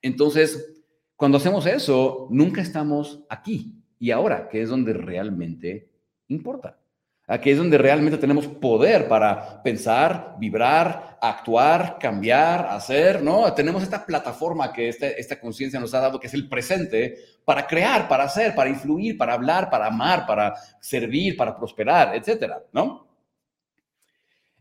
Entonces, 0.00 0.81
cuando 1.22 1.38
hacemos 1.38 1.66
eso, 1.66 2.26
nunca 2.32 2.60
estamos 2.60 3.22
aquí 3.28 3.80
y 4.00 4.10
ahora, 4.10 4.48
que 4.48 4.60
es 4.60 4.68
donde 4.68 4.92
realmente 4.92 5.88
importa. 6.26 6.80
Aquí 7.28 7.50
es 7.50 7.58
donde 7.58 7.78
realmente 7.78 8.18
tenemos 8.18 8.48
poder 8.48 9.06
para 9.06 9.62
pensar, 9.62 10.34
vibrar, 10.40 11.18
actuar, 11.22 11.96
cambiar, 12.00 12.66
hacer, 12.66 13.22
¿no? 13.22 13.54
Tenemos 13.54 13.84
esta 13.84 14.04
plataforma 14.04 14.72
que 14.72 14.88
esta, 14.88 15.06
esta 15.06 15.38
conciencia 15.38 15.78
nos 15.78 15.94
ha 15.94 16.00
dado, 16.00 16.18
que 16.18 16.26
es 16.26 16.34
el 16.34 16.48
presente, 16.48 17.16
para 17.44 17.68
crear, 17.68 18.08
para 18.08 18.24
hacer, 18.24 18.52
para 18.56 18.70
influir, 18.70 19.16
para 19.16 19.34
hablar, 19.34 19.70
para 19.70 19.86
amar, 19.86 20.26
para 20.26 20.56
servir, 20.80 21.36
para 21.36 21.56
prosperar, 21.56 22.16
etcétera, 22.16 22.64
¿no? 22.72 23.06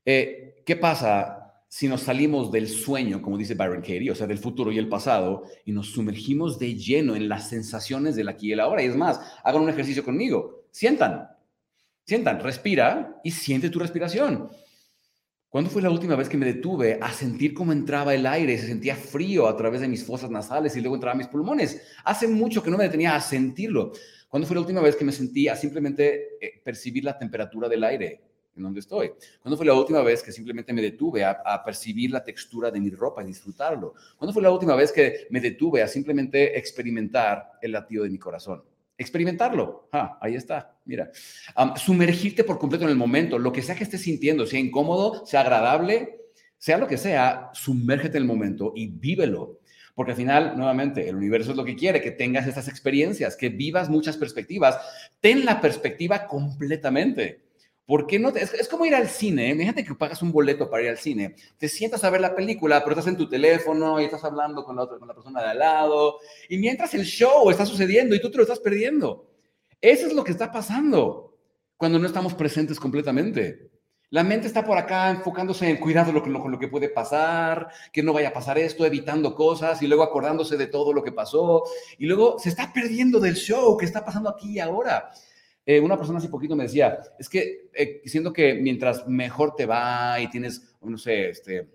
Eh, 0.05 0.61
¿Qué 0.63 0.75
pasa 0.75 1.40
si 1.73 1.87
nos 1.87 2.01
salimos 2.01 2.51
del 2.51 2.67
sueño, 2.67 3.21
como 3.21 3.37
dice 3.37 3.53
Byron 3.53 3.79
Katie, 3.79 4.11
o 4.11 4.15
sea, 4.15 4.27
del 4.27 4.39
futuro 4.39 4.73
y 4.73 4.77
el 4.77 4.89
pasado, 4.89 5.45
y 5.63 5.71
nos 5.71 5.87
sumergimos 5.87 6.59
de 6.59 6.75
lleno 6.75 7.15
en 7.15 7.29
las 7.29 7.47
sensaciones 7.47 8.17
del 8.17 8.27
aquí 8.27 8.49
y 8.49 8.51
el 8.51 8.59
ahora? 8.59 8.83
Y 8.83 8.87
es 8.87 8.95
más, 8.97 9.21
hagan 9.41 9.61
un 9.61 9.69
ejercicio 9.69 10.03
conmigo, 10.03 10.65
sientan, 10.69 11.29
sientan, 12.05 12.41
respira 12.41 13.21
y 13.23 13.31
siente 13.31 13.69
tu 13.69 13.79
respiración. 13.79 14.49
¿Cuándo 15.47 15.69
fue 15.69 15.81
la 15.81 15.89
última 15.89 16.17
vez 16.17 16.27
que 16.27 16.35
me 16.35 16.45
detuve 16.45 16.99
a 17.01 17.09
sentir 17.13 17.53
cómo 17.53 17.71
entraba 17.71 18.13
el 18.13 18.25
aire? 18.25 18.57
Se 18.57 18.67
sentía 18.67 18.97
frío 18.97 19.47
a 19.47 19.55
través 19.55 19.79
de 19.79 19.87
mis 19.87 20.05
fosas 20.05 20.29
nasales 20.29 20.75
y 20.75 20.81
luego 20.81 20.95
entraba 20.95 21.13
a 21.13 21.17
mis 21.17 21.27
pulmones. 21.27 21.81
Hace 22.03 22.27
mucho 22.27 22.61
que 22.61 22.69
no 22.69 22.77
me 22.77 22.83
detenía 22.83 23.15
a 23.15 23.21
sentirlo. 23.21 23.93
¿Cuándo 24.27 24.45
fue 24.45 24.55
la 24.55 24.61
última 24.61 24.81
vez 24.81 24.97
que 24.97 25.05
me 25.05 25.13
sentí 25.13 25.47
a 25.47 25.55
simplemente 25.55 26.37
eh, 26.41 26.61
percibir 26.65 27.05
la 27.05 27.17
temperatura 27.17 27.69
del 27.69 27.85
aire? 27.85 28.30
En 28.55 28.63
donde 28.63 28.79
estoy. 28.79 29.11
¿Cuándo 29.41 29.57
fue 29.57 29.65
la 29.65 29.73
última 29.73 30.01
vez 30.01 30.21
que 30.21 30.31
simplemente 30.31 30.73
me 30.73 30.81
detuve 30.81 31.23
a, 31.23 31.63
percibir 31.63 32.11
la 32.11 32.23
textura 32.23 32.71
de 32.71 32.79
mi 32.79 32.89
ropa 32.89 33.23
y 33.23 33.27
disfrutarlo? 33.27 33.93
¿Cuándo 34.17 34.33
fue 34.33 34.41
la 34.41 34.51
última 34.51 34.75
vez 34.75 34.91
que 34.91 35.27
me 35.29 35.39
detuve 35.39 35.81
a 35.81 35.87
simplemente 35.87 36.57
experimentar 36.57 37.53
el 37.61 37.71
latido 37.71 38.03
de 38.03 38.09
mi 38.09 38.17
corazón? 38.17 38.63
Experimentarlo. 38.97 39.89
Ah, 39.91 40.17
ahí 40.21 40.35
está, 40.35 40.75
mira. 40.85 41.11
sumergirte 41.77 42.43
por 42.43 42.59
completo 42.59 42.83
en 42.83 42.91
el 42.91 42.97
momento, 42.97 43.39
lo 43.39 43.51
que 43.51 43.61
sea 43.61 43.75
que 43.75 43.83
estés 43.83 44.01
sintiendo, 44.01 44.45
sea 44.45 44.59
incómodo, 44.59 45.25
sea 45.25 45.41
agradable, 45.41 46.19
sea 46.57 46.77
lo 46.77 46.87
que 46.87 46.97
sea, 46.97 47.49
sumérgete 47.53 48.17
en 48.17 48.23
el 48.23 48.27
momento 48.27 48.73
y 48.75 48.87
vívelo. 48.87 49.59
Porque 49.95 50.11
al 50.11 50.17
final, 50.17 50.53
nuevamente, 50.55 51.07
el 51.09 51.15
universo 51.15 51.51
es 51.51 51.57
lo 51.57 51.65
que 51.65 51.75
quiere, 51.75 52.01
que 52.01 52.11
tengas 52.11 52.47
estas 52.47 52.67
experiencias, 52.67 53.35
que 53.35 53.49
vivas 53.49 53.89
muchas 53.89 54.17
perspectivas. 54.17 54.77
Ten 55.19 55.45
la 55.45 55.59
perspectiva 55.59 56.27
completamente. 56.27 57.50
¿Por 57.91 58.07
qué 58.07 58.19
no? 58.19 58.29
es, 58.29 58.69
como 58.69 58.85
ir 58.85 58.95
al 58.95 59.09
cine. 59.09 59.47
¿eh? 59.47 59.49
Imagínate 59.49 59.83
que 59.83 59.93
pagas 59.95 60.21
un 60.21 60.31
boleto 60.31 60.69
para 60.69 60.81
ir 60.81 60.87
al 60.87 60.97
cine. 60.97 61.35
Te 61.57 61.67
sientas 61.67 62.01
a 62.05 62.09
ver 62.09 62.21
la 62.21 62.33
película, 62.33 62.79
pero 62.79 62.91
estás 62.91 63.07
en 63.07 63.17
tu 63.17 63.27
teléfono 63.27 63.99
y 63.99 64.05
estás 64.05 64.23
hablando 64.23 64.63
con 64.63 64.77
la, 64.77 64.83
otra, 64.83 64.97
persona 65.13 65.43
de 65.43 65.49
al 65.49 65.59
lado. 65.59 66.19
Y 66.47 66.57
mientras 66.57 66.93
el 66.93 67.03
show 67.03 67.49
está 67.49 67.65
sucediendo 67.65 68.15
y 68.15 68.21
tú 68.21 68.31
te 68.31 68.37
lo 68.37 68.43
estás 68.43 68.61
perdiendo. 68.61 69.27
Eso 69.81 70.07
es 70.07 70.13
lo 70.13 70.23
que 70.23 70.31
está 70.31 70.53
pasando 70.53 71.37
cuando 71.75 71.99
no 71.99 72.07
estamos 72.07 72.33
presentes 72.33 72.79
completamente. 72.79 73.69
La 74.09 74.23
mente 74.23 74.47
está 74.47 74.63
por 74.63 74.77
acá 74.77 75.09
enfocándose 75.09 75.69
en 75.69 75.75
cuidado 75.75 76.13
con 76.21 76.31
lo, 76.31 76.47
lo, 76.47 76.59
que 76.59 76.69
puede 76.69 76.87
pasar, 76.87 77.67
que 77.91 78.03
no 78.03 78.13
vaya 78.13 78.29
a 78.29 78.33
pasar 78.33 78.57
esto, 78.57 78.85
evitando 78.85 79.35
cosas 79.35 79.81
y 79.81 79.87
luego 79.87 80.03
acordándose 80.03 80.55
de 80.55 80.67
todo 80.67 80.93
lo 80.93 81.03
que 81.03 81.11
pasó. 81.11 81.63
Y 81.97 82.05
luego 82.05 82.39
se 82.39 82.47
está 82.47 82.71
perdiendo 82.71 83.19
del 83.19 83.35
show 83.35 83.75
que 83.75 83.83
está 83.83 84.05
pasando 84.05 84.29
aquí 84.29 84.53
y 84.53 84.59
ahora. 84.59 85.11
Eh, 85.65 85.79
una 85.79 85.97
persona 85.97 86.19
hace 86.19 86.29
poquito 86.29 86.55
me 86.55 86.63
decía, 86.63 86.99
es 87.19 87.29
que 87.29 87.69
eh, 87.73 88.01
siento 88.05 88.33
que 88.33 88.55
mientras 88.55 89.07
mejor 89.07 89.55
te 89.55 89.65
va 89.65 90.19
y 90.19 90.29
tienes, 90.29 90.75
no 90.81 90.97
sé, 90.97 91.29
este, 91.29 91.67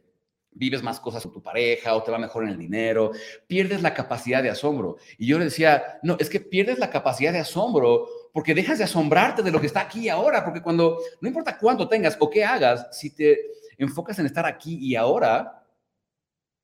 vives 0.57 0.83
más 0.83 0.99
cosas 0.99 1.23
con 1.23 1.33
tu 1.33 1.43
pareja 1.43 1.95
o 1.95 2.03
te 2.03 2.11
va 2.11 2.19
mejor 2.19 2.45
en 2.45 2.51
el 2.51 2.59
dinero, 2.59 3.13
pierdes 3.47 3.83
la 3.83 3.95
capacidad 3.95 4.43
de 4.43 4.51
asombro. 4.51 4.97
Y 5.19 5.27
yo 5.27 5.39
le 5.39 5.45
decía, 5.45 5.99
no, 6.03 6.17
es 6.19 6.29
que 6.29 6.41
pierdes 6.41 6.79
la 6.79 6.91
capacidad 6.91 7.33
de 7.33 7.39
asombro 7.39 8.09
porque 8.33 8.55
dejas 8.55 8.79
de 8.79 8.85
asombrarte 8.85 9.43
de 9.43 9.51
lo 9.51 9.61
que 9.61 9.67
está 9.67 9.81
aquí 9.83 10.09
ahora, 10.09 10.45
porque 10.45 10.63
cuando, 10.63 10.99
no 11.21 11.29
importa 11.29 11.59
cuánto 11.59 11.89
tengas 11.89 12.17
o 12.19 12.29
qué 12.29 12.45
hagas, 12.45 12.89
si 12.91 13.15
te 13.15 13.39
enfocas 13.79 14.19
en 14.19 14.27
estar 14.27 14.47
aquí 14.47 14.79
y 14.81 14.97
ahora, 14.97 15.63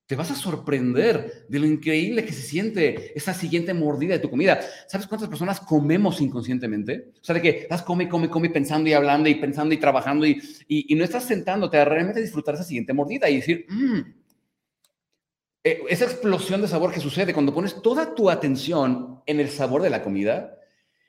te 0.07 0.17
vas 0.17 0.31
a 0.31 0.35
sorprender 0.35 1.47
de 1.49 1.59
lo 1.59 1.67
increíble 1.67 2.25
que 2.25 2.33
se 2.33 2.43
siente 2.43 3.17
esa 3.17 3.33
siguiente 3.33 3.73
mordida 3.73 4.15
de 4.15 4.19
tu 4.19 4.29
comida. 4.29 4.61
¿Sabes 4.87 5.07
cuántas 5.07 5.29
personas 5.29 5.61
comemos 5.61 6.21
inconscientemente? 6.21 7.13
O 7.21 7.25
sea, 7.25 7.35
de 7.35 7.43
que 7.43 7.49
estás 7.51 7.83
come, 7.83 8.09
come, 8.09 8.29
come, 8.29 8.51
pensando 8.51 8.91
y 8.91 8.93
hablando 8.93 9.29
y 9.29 9.37
pensando 9.37 9.75
y 9.75 9.79
trabajando 9.79 10.27
y, 10.27 10.43
y, 10.69 10.95
no 10.97 11.05
estás 11.05 11.25
sentándote 11.25 11.79
a 11.79 11.85
realmente 11.85 12.21
disfrutar 12.21 12.55
esa 12.55 12.65
siguiente 12.65 12.93
mordida 12.93 13.31
y 13.31 13.37
decir, 13.37 13.67
mmm, 13.69 14.01
esa 15.65 16.05
explosión 16.07 16.61
de 16.61 16.69
sabor 16.69 16.93
que 16.93 17.01
sucede 17.01 17.33
cuando 17.33 17.55
pones 17.55 17.81
toda 17.81 18.15
tu 18.15 18.29
atención 18.29 19.23
en 19.27 19.39
el 19.39 19.49
sabor 19.49 19.83
de 19.83 19.91
la 19.91 20.03
comida. 20.03 20.59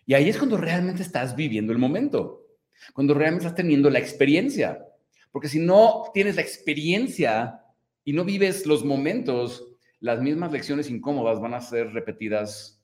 Y 0.06 0.14
ahí 0.14 0.30
es 0.30 0.38
cuando 0.38 0.58
realmente 0.58 1.02
estás 1.02 1.36
viviendo 1.36 1.72
el 1.72 1.80
momento, 1.80 2.46
cuando 2.94 3.16
realmente 3.16 3.46
estás 3.46 3.58
teniendo 3.58 3.90
la 3.90 4.00
experiencia. 4.00 4.86
Porque 5.32 5.50
si 5.50 5.60
no 5.60 6.04
tienes 6.14 6.36
la 6.36 6.44
experiencia 6.44 7.63
y 8.04 8.14
no 8.14 8.26
vives 8.26 8.66
los 8.66 8.84
momentos, 8.84 9.74
las 10.00 10.22
mismas 10.22 10.52
lecciones 10.52 10.90
incómodas 10.90 11.40
van 11.40 11.54
a 11.54 11.62
ser 11.62 11.92
repetidas 11.94 12.84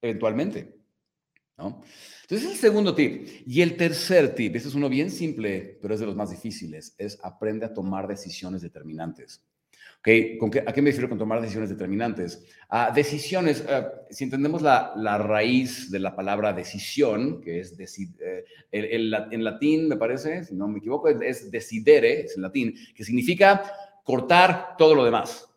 eventualmente. 0.00 0.76
¿no? 1.58 1.82
Entonces, 2.22 2.48
es 2.48 2.54
el 2.54 2.58
segundo 2.58 2.94
tip. 2.94 3.28
Y 3.46 3.60
el 3.60 3.76
tercer 3.76 4.34
tip, 4.34 4.54
este 4.56 4.68
es 4.68 4.74
uno 4.74 4.88
bien 4.88 5.10
simple, 5.10 5.78
pero 5.82 5.94
es 5.94 6.00
de 6.00 6.06
los 6.06 6.16
más 6.16 6.30
difíciles, 6.30 6.94
es 6.96 7.18
aprende 7.22 7.66
a 7.66 7.74
tomar 7.74 8.06
decisiones 8.06 8.62
determinantes. 8.62 9.42
Okay, 9.98 10.38
¿Con 10.38 10.50
qué, 10.50 10.60
¿A 10.66 10.72
qué 10.72 10.80
me 10.80 10.88
refiero 10.88 11.10
con 11.10 11.18
tomar 11.18 11.42
decisiones 11.42 11.68
determinantes? 11.68 12.42
A 12.70 12.90
decisiones, 12.90 13.62
eh, 13.68 13.84
si 14.08 14.24
entendemos 14.24 14.62
la, 14.62 14.94
la, 14.96 15.18
raíz 15.18 15.90
de 15.90 15.98
la 15.98 16.16
palabra 16.16 16.54
decisión, 16.54 17.42
que 17.42 17.60
es 17.60 17.78
eh, 17.78 18.44
en 18.72 19.44
latín, 19.44 19.88
me 19.88 19.98
parece, 19.98 20.44
si 20.44 20.54
no 20.54 20.68
me 20.68 20.78
equivoco, 20.78 21.08
es 21.08 21.50
decidere, 21.50 22.22
es 22.22 22.34
en 22.34 22.42
latín, 22.42 22.74
que 22.94 23.04
significa 23.04 23.62
cortar 24.10 24.74
todo 24.76 24.94
lo 24.94 25.04
demás. 25.04 25.48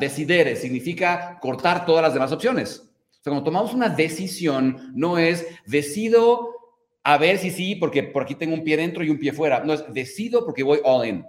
Decidere 0.00 0.56
significa 0.56 1.38
cortar 1.40 1.86
todas 1.86 2.02
las 2.02 2.12
demás 2.12 2.32
opciones. 2.32 2.78
O 3.10 3.22
sea, 3.22 3.30
cuando 3.30 3.44
tomamos 3.44 3.72
una 3.72 3.88
decisión, 3.88 4.92
no 4.94 5.16
es 5.16 5.46
decido 5.64 6.50
a 7.04 7.18
ver 7.18 7.38
si 7.38 7.50
sí, 7.50 7.76
porque 7.76 8.02
por 8.02 8.22
aquí 8.22 8.34
tengo 8.34 8.54
un 8.54 8.64
pie 8.64 8.76
dentro 8.76 9.04
y 9.04 9.10
un 9.10 9.18
pie 9.18 9.32
fuera. 9.32 9.62
No 9.62 9.74
es 9.74 9.84
decido 9.92 10.44
porque 10.44 10.62
voy 10.62 10.80
all 10.84 11.06
in. 11.06 11.24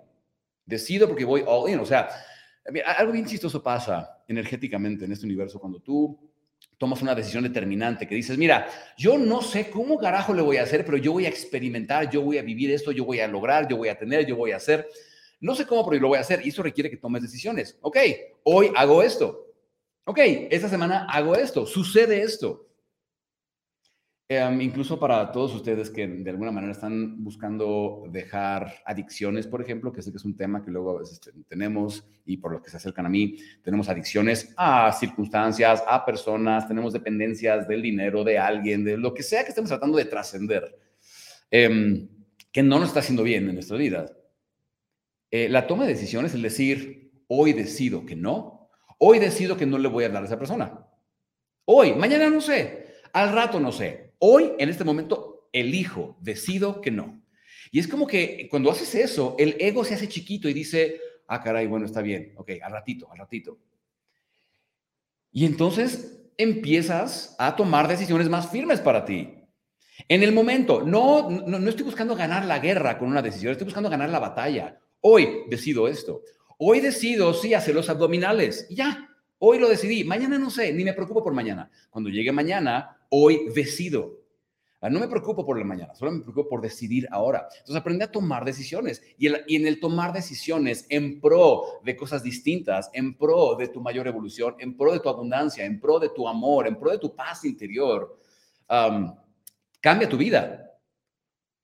Decido 0.65 1.07
porque 1.07 1.25
voy 1.25 1.43
all 1.45 1.69
in. 1.69 1.79
O 1.79 1.85
sea, 1.85 2.09
algo 2.97 3.11
bien 3.11 3.25
chistoso 3.25 3.61
pasa 3.61 4.23
energéticamente 4.27 5.05
en 5.05 5.11
este 5.11 5.25
universo 5.25 5.59
cuando 5.59 5.79
tú 5.79 6.17
tomas 6.77 7.01
una 7.01 7.13
decisión 7.13 7.43
determinante 7.43 8.07
que 8.07 8.15
dices, 8.15 8.37
mira, 8.37 8.67
yo 8.97 9.17
no 9.17 9.41
sé 9.41 9.69
cómo 9.69 9.97
carajo 9.97 10.33
le 10.33 10.41
voy 10.41 10.57
a 10.57 10.63
hacer, 10.63 10.83
pero 10.83 10.97
yo 10.97 11.11
voy 11.11 11.25
a 11.25 11.29
experimentar, 11.29 12.09
yo 12.09 12.21
voy 12.21 12.37
a 12.37 12.41
vivir 12.41 12.71
esto, 12.71 12.91
yo 12.91 13.05
voy 13.05 13.19
a 13.19 13.27
lograr, 13.27 13.67
yo 13.67 13.77
voy 13.77 13.89
a 13.89 13.97
tener, 13.97 14.25
yo 14.25 14.35
voy 14.35 14.51
a 14.51 14.57
hacer. 14.57 14.87
No 15.45 15.53
sé 15.53 15.67
cómo, 15.67 15.87
pero 15.87 16.01
lo 16.01 16.07
voy 16.07 16.17
a 16.17 16.21
hacer 16.21 16.43
y 16.43 16.49
eso 16.49 16.63
requiere 16.63 16.89
que 16.89 16.97
tomes 16.97 17.21
decisiones. 17.21 17.77
Ok, 17.81 17.97
hoy 18.45 18.71
hago 18.75 19.03
esto. 19.03 19.53
Ok, 20.03 20.17
esta 20.49 20.67
semana 20.67 21.05
hago 21.05 21.35
esto. 21.35 21.67
Sucede 21.67 22.23
esto. 22.23 22.67
Em, 24.27 24.59
incluso 24.61 24.99
para 24.99 25.31
todos 25.31 25.53
ustedes 25.53 25.91
que 25.91 26.07
de 26.07 26.29
alguna 26.31 26.51
manera 26.51 26.71
están 26.73 27.23
buscando 27.23 28.05
dejar 28.09 28.73
adicciones, 28.87 29.45
por 29.45 29.61
ejemplo, 29.61 29.93
que 29.93 30.01
sé 30.01 30.09
que 30.09 30.17
es 30.17 30.25
un 30.25 30.35
tema 30.35 30.63
que 30.63 30.71
luego 30.71 30.95
a 30.95 31.01
veces 31.01 31.21
tenemos 31.47 32.03
y 32.25 32.37
por 32.37 32.51
lo 32.51 32.59
que 32.59 32.71
se 32.71 32.77
acercan 32.77 33.05
a 33.05 33.09
mí, 33.09 33.37
tenemos 33.61 33.87
adicciones 33.87 34.51
a 34.57 34.91
circunstancias, 34.93 35.83
a 35.87 36.03
personas, 36.03 36.67
tenemos 36.67 36.91
dependencias 36.91 37.67
del 37.67 37.83
dinero 37.83 38.23
de 38.23 38.39
alguien, 38.39 38.83
de 38.83 38.97
lo 38.97 39.13
que 39.13 39.21
sea 39.21 39.43
que 39.43 39.49
estemos 39.49 39.69
tratando 39.69 39.99
de 39.99 40.05
trascender, 40.05 40.75
em, 41.51 42.09
que 42.51 42.63
no 42.63 42.79
nos 42.79 42.87
está 42.87 43.01
haciendo 43.01 43.21
bien 43.21 43.47
en 43.47 43.53
nuestra 43.53 43.77
vida. 43.77 44.07
Eh, 45.31 45.49
la 45.49 45.67
toma 45.67 45.85
de 45.85 45.93
decisiones 45.93 46.33
es 46.33 46.41
decir, 46.41 47.11
hoy 47.27 47.53
decido 47.53 48.05
que 48.05 48.15
no, 48.15 48.69
hoy 48.99 49.19
decido 49.19 49.57
que 49.57 49.65
no 49.65 49.77
le 49.77 49.87
voy 49.87 50.03
a 50.03 50.07
hablar 50.07 50.23
a 50.23 50.27
esa 50.27 50.39
persona. 50.39 50.87
Hoy, 51.65 51.93
mañana 51.93 52.29
no 52.29 52.41
sé, 52.41 52.95
al 53.13 53.33
rato 53.33 53.59
no 53.59 53.71
sé. 53.71 54.13
Hoy, 54.19 54.53
en 54.59 54.69
este 54.69 54.83
momento, 54.83 55.49
elijo, 55.51 56.17
decido 56.21 56.81
que 56.81 56.91
no. 56.91 57.21
Y 57.71 57.79
es 57.79 57.87
como 57.87 58.07
que 58.07 58.47
cuando 58.49 58.71
haces 58.71 58.95
eso, 58.95 59.35
el 59.39 59.55
ego 59.59 59.83
se 59.83 59.95
hace 59.95 60.07
chiquito 60.07 60.47
y 60.47 60.53
dice, 60.53 60.99
ah, 61.27 61.41
caray, 61.41 61.67
bueno, 61.67 61.85
está 61.85 62.01
bien, 62.01 62.33
ok, 62.37 62.51
al 62.61 62.71
ratito, 62.71 63.11
al 63.11 63.17
ratito. 63.17 63.59
Y 65.31 65.45
entonces 65.45 66.29
empiezas 66.37 67.35
a 67.39 67.55
tomar 67.55 67.87
decisiones 67.87 68.29
más 68.29 68.49
firmes 68.49 68.79
para 68.79 69.05
ti. 69.05 69.33
En 70.07 70.23
el 70.23 70.33
momento, 70.33 70.83
no, 70.83 71.29
no, 71.29 71.69
estoy 71.69 71.85
buscando 71.85 72.15
ganar 72.15 72.45
la 72.45 72.59
guerra 72.59 72.97
con 72.97 73.09
una 73.09 73.21
decisión, 73.21 73.51
estoy 73.51 73.65
buscando 73.65 73.89
ganar 73.89 74.09
la 74.09 74.19
batalla. 74.19 74.79
Hoy 75.07 75.43
decido 75.47 75.87
esto. 75.87 76.23
Hoy 76.57 76.79
decido, 76.79 77.31
sí, 77.35 77.53
hacer 77.53 77.75
los 77.75 77.89
abdominales. 77.89 78.67
ya, 78.71 79.07
hoy 79.37 79.59
lo 79.59 79.69
decidí. 79.69 80.03
Mañana 80.03 80.39
no 80.39 80.49
sé, 80.49 80.73
ni 80.73 80.83
me 80.83 80.93
preocupo 80.93 81.23
por 81.23 81.31
mañana. 81.31 81.69
Cuando 81.91 82.09
llegue 82.09 82.31
mañana, 82.31 82.97
hoy 83.09 83.49
decido. 83.53 84.19
Ah, 84.81 84.89
no 84.89 84.99
me 84.99 85.07
preocupo 85.07 85.45
por 85.45 85.59
la 85.59 85.63
mañana, 85.63 85.93
solo 85.93 86.11
me 86.11 86.21
preocupo 86.21 86.49
por 86.49 86.59
decidir 86.59 87.07
ahora. 87.11 87.47
Entonces 87.51 87.75
aprende 87.75 88.03
a 88.03 88.11
tomar 88.11 88.45
decisiones 88.45 89.03
y, 89.19 89.27
en 89.27 89.67
el 89.67 89.79
tomar 89.79 90.11
decisiones 90.11 90.87
en 90.89 91.21
pro 91.21 91.65
de 91.83 91.95
cosas 91.95 92.23
distintas, 92.23 92.89
en 92.91 93.15
pro 93.15 93.53
de 93.57 93.67
tu 93.67 93.81
mayor 93.81 94.07
evolución, 94.07 94.55
en 94.57 94.75
pro 94.75 94.91
de 94.91 95.01
tu 95.01 95.09
abundancia, 95.09 95.65
en 95.65 95.79
pro 95.79 95.99
de 95.99 96.09
tu 96.09 96.27
amor, 96.27 96.65
en 96.67 96.79
pro 96.79 96.89
de 96.89 96.97
tu 96.97 97.15
paz 97.15 97.45
interior, 97.45 98.19
cambia 98.67 100.09
tu 100.09 100.17
vida 100.17 100.64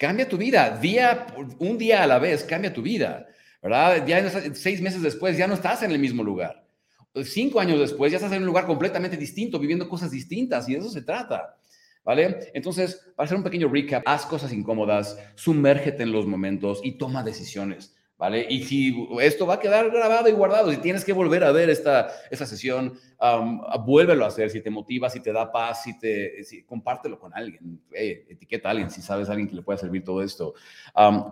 cambia 0.02 0.28
tu 0.28 0.36
vida, 0.36 0.80
día, 0.82 1.28
un 1.60 1.78
día 1.78 2.02
a 2.02 2.08
la 2.08 2.18
vez, 2.18 2.44
cambia 2.44 2.74
tu 2.74 2.82
vida, 2.82 3.28
¿verdad? 3.62 4.04
Ya 4.08 4.28
seis 4.56 4.82
meses 4.82 5.04
después 5.04 5.38
ya 5.38 5.46
no 5.46 5.54
estás 5.54 5.84
en 5.84 5.92
el 5.92 6.00
mismo 6.00 6.24
lugar. 6.24 6.66
Cinco 7.24 7.60
años 7.60 7.80
después 7.80 8.12
ya 8.12 8.18
estás 8.18 8.32
en 8.32 8.40
un 8.40 8.48
lugar 8.48 8.66
completamente 8.66 9.16
distinto, 9.16 9.60
viviendo 9.60 9.88
cosas 9.88 10.10
distintas 10.10 10.68
y 10.68 10.74
de 10.74 10.80
eso 10.80 10.90
se 10.90 11.04
trata. 11.04 11.56
¿Vale? 12.04 12.50
Entonces, 12.56 13.12
para 13.16 13.26
hacer 13.26 13.38
un 13.38 13.44
pequeño 13.44 13.70
recap, 13.70 14.02
haz 14.08 14.26
cosas 14.26 14.52
incómodas, 14.52 15.20
sumérgete 15.36 16.02
en 16.02 16.12
los 16.12 16.26
momentos 16.26 16.82
y 16.84 16.94
toma 16.94 17.22
decisiones. 17.22 17.94
¿Vale? 18.22 18.46
Y 18.48 18.66
si 18.66 19.08
esto 19.20 19.48
va 19.48 19.56
a 19.56 19.60
quedar 19.60 19.90
grabado 19.90 20.30
y 20.30 20.32
guardado, 20.32 20.70
si 20.70 20.78
tienes 20.78 21.04
que 21.04 21.12
volver 21.12 21.44
a 21.44 21.52
ver 21.52 21.72
esta, 21.72 22.08
esta 22.30 22.46
sesión, 22.46 22.94
vuélvelo 23.84 24.26
a 24.26 24.28
hacer, 24.28 24.52
si 24.52 24.62
te 24.62 24.70
motiva, 24.70 25.10
si 25.10 25.22
te 25.22 25.34
da 25.34 25.52
paz, 25.52 25.82
si 25.82 25.98
te, 25.98 26.44
si, 26.44 26.62
compártelo 26.62 27.18
con 27.18 27.34
alguien, 27.34 27.82
etiqueta 27.92 28.68
a 28.68 28.72
alguien, 28.74 28.92
si 28.92 29.02
sabes 29.02 29.28
a 29.28 29.32
alguien 29.32 29.50
que 29.50 29.56
le 29.56 29.64
pueda 29.64 29.80
servir 29.80 30.04
todo 30.04 30.22
esto. 30.22 30.54